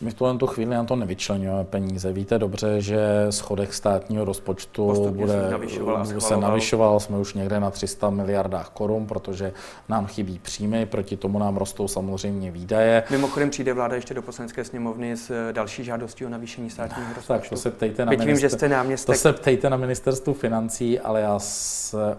[0.00, 2.12] My v tuhle chvíli na to nevyčlenujeme peníze.
[2.12, 2.98] Víte dobře, že
[3.30, 8.68] schodek státního rozpočtu Postupně bude, se navyšoval, se navyšoval, jsme už někde na 300 miliardách
[8.68, 9.52] korun, protože
[9.88, 13.04] nám chybí příjmy, proti tomu nám rostou samozřejmě výdaje.
[13.10, 17.32] Mimochodem přijde vláda ještě do poslanecké sněmovny s další žádostí o navýšení státního rozpočtu.
[17.32, 19.16] Tak to se ptejte na, Byť vím, že jste náměstek.
[19.16, 22.18] to se ptejte na ministerstvu financí, ale já se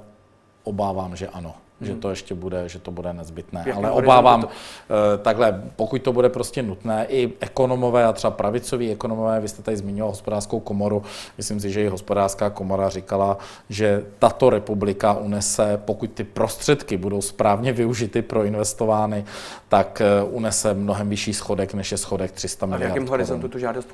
[0.63, 2.01] obávám, že ano že hmm.
[2.01, 3.63] to ještě bude, že to bude nezbytné.
[3.65, 4.47] Jaký Ale obávám, to...
[4.47, 9.61] Eh, takhle, pokud to bude prostě nutné, i ekonomové a třeba pravicoví ekonomové, vy jste
[9.61, 11.03] tady zmiňoval hospodářskou komoru,
[11.37, 13.37] myslím si, že i hospodářská komora říkala,
[13.69, 19.25] že tato republika unese, pokud ty prostředky budou správně využity, proinvestovány,
[19.69, 22.91] tak eh, unese mnohem vyšší schodek, než je schodek 300 miliard.
[22.91, 23.89] A v jakém horizontu tu žádost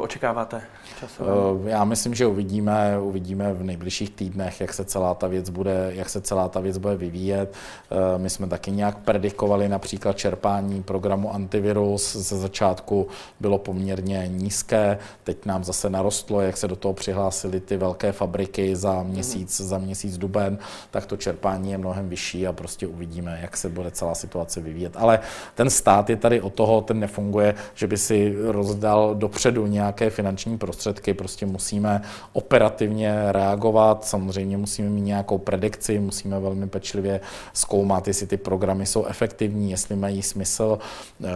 [0.00, 0.62] očekáváte?
[1.00, 1.72] Časově?
[1.72, 6.08] Já myslím, že uvidíme, uvidíme v nejbližších týdnech, jak se celá ta věc bude, jak
[6.08, 7.54] se celá ta věc bude vyvíjet.
[7.90, 12.16] Eh, my jsme taky nějak predikovali například čerpání programu antivirus.
[12.16, 13.06] Ze začátku
[13.40, 18.76] bylo poměrně nízké, teď nám zase narostlo, jak se do toho přihlásily ty velké fabriky
[18.76, 19.66] za měsíc, mm.
[19.66, 20.58] za měsíc duben,
[20.90, 24.92] tak to čerpání je mnohem vyšší a prostě uvidíme, jak se bude celá situace vyvíjet.
[24.96, 25.20] Ale
[25.54, 30.58] ten stát je tady o toho, ten nefunguje, že by si rozdal dopředu nějaké finanční
[30.58, 37.20] prostředky, prostě musíme operativně reagovat, samozřejmě musíme mít nějakou predikci, musíme velmi pečlivě
[37.52, 40.78] zkoumat, jestli ty programy jsou efektivní, jestli mají smysl
[41.24, 41.28] eh,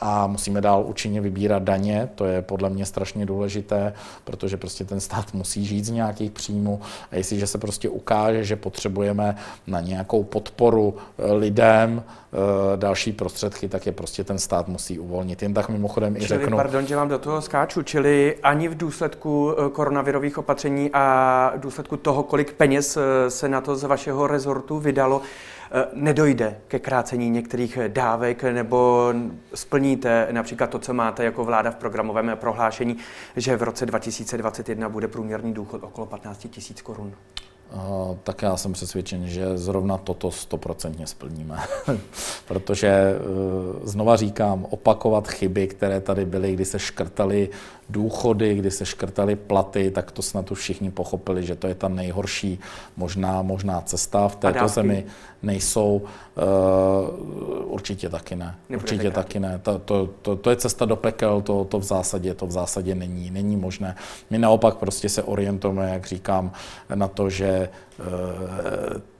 [0.00, 3.92] a musíme dál účinně vybírat daně, to je podle mě strašně důležité,
[4.24, 6.80] protože prostě ten stát musí žít z nějakých příjmů
[7.10, 9.36] a jestliže se prostě ukáže, že potřebujeme
[9.66, 12.02] na nějakou podporu eh, lidem
[12.76, 15.42] další prostředky, tak je prostě ten stát musí uvolnit.
[15.42, 16.56] Jen tak mimochodem čili, i řeknu...
[16.56, 21.96] Pardon, že vám do toho skáču, čili ani v důsledku koronavirových opatření a v důsledku
[21.96, 22.98] toho, kolik peněz
[23.28, 25.22] se na to z vašeho rezortu vydalo,
[25.70, 29.12] eh, nedojde ke krácení některých dávek nebo
[29.54, 32.96] splníte například to, co máte jako vláda v programovém prohlášení,
[33.36, 37.14] že v roce 2021 bude průměrný důchod okolo 15 000 korun?
[38.22, 41.58] Tak já jsem přesvědčen, že zrovna toto stoprocentně splníme.
[42.48, 43.16] Protože e,
[43.82, 47.48] znova říkám, opakovat chyby, které tady byly, kdy se škrtaly
[47.88, 51.88] důchody, kdy se škrtaly platy, tak to snad už všichni pochopili, že to je ta
[51.88, 52.58] nejhorší
[52.96, 55.04] možná, možná cesta v této zemi.
[55.42, 58.54] Nejsou, uh, určitě taky ne.
[58.68, 59.22] Nebude určitě tenkrát.
[59.22, 59.60] taky ne.
[59.62, 62.94] To, to, to, to je cesta do pekel, to, to v zásadě, to v zásadě
[62.94, 63.96] není, není možné.
[64.30, 66.52] My naopak prostě se orientujeme, jak říkám,
[66.94, 67.68] na to, že
[67.98, 68.04] uh,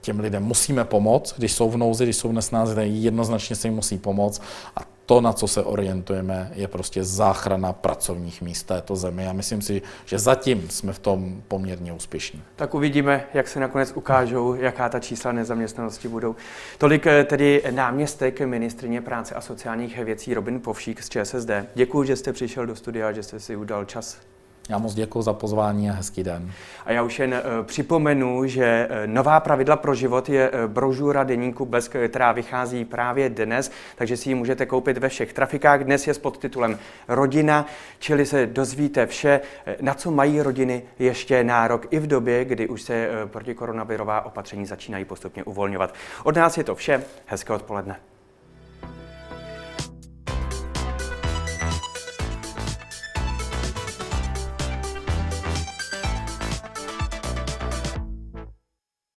[0.01, 3.75] těm lidem musíme pomoct, když jsou v nouzi, když jsou v nesnázi, jednoznačně se jim
[3.75, 4.41] musí pomoct
[4.75, 9.27] a to, na co se orientujeme, je prostě záchrana pracovních míst této zemi.
[9.27, 12.41] A myslím si, že zatím jsme v tom poměrně úspěšní.
[12.55, 16.35] Tak uvidíme, jak se nakonec ukážou, jaká ta čísla nezaměstnanosti budou.
[16.77, 21.49] Tolik eh, tedy náměstek ministrině práce a sociálních věcí Robin Povšík z ČSSD.
[21.75, 24.17] Děkuji, že jste přišel do studia, že jste si udal čas
[24.69, 26.51] já moc děkuji za pozvání a hezký den.
[26.85, 31.23] A já už jen uh, připomenu, že uh, nová pravidla pro život je uh, brožura
[31.23, 35.83] deníku Blesk, která vychází právě dnes, takže si ji můžete koupit ve všech trafikách.
[35.83, 37.65] Dnes je s podtitulem Rodina,
[37.99, 39.41] čili se dozvíte vše,
[39.81, 45.05] na co mají rodiny ještě nárok i v době, kdy už se protikoronavirová opatření začínají
[45.05, 45.93] postupně uvolňovat.
[46.23, 47.03] Od nás je to vše.
[47.25, 47.95] Hezké odpoledne.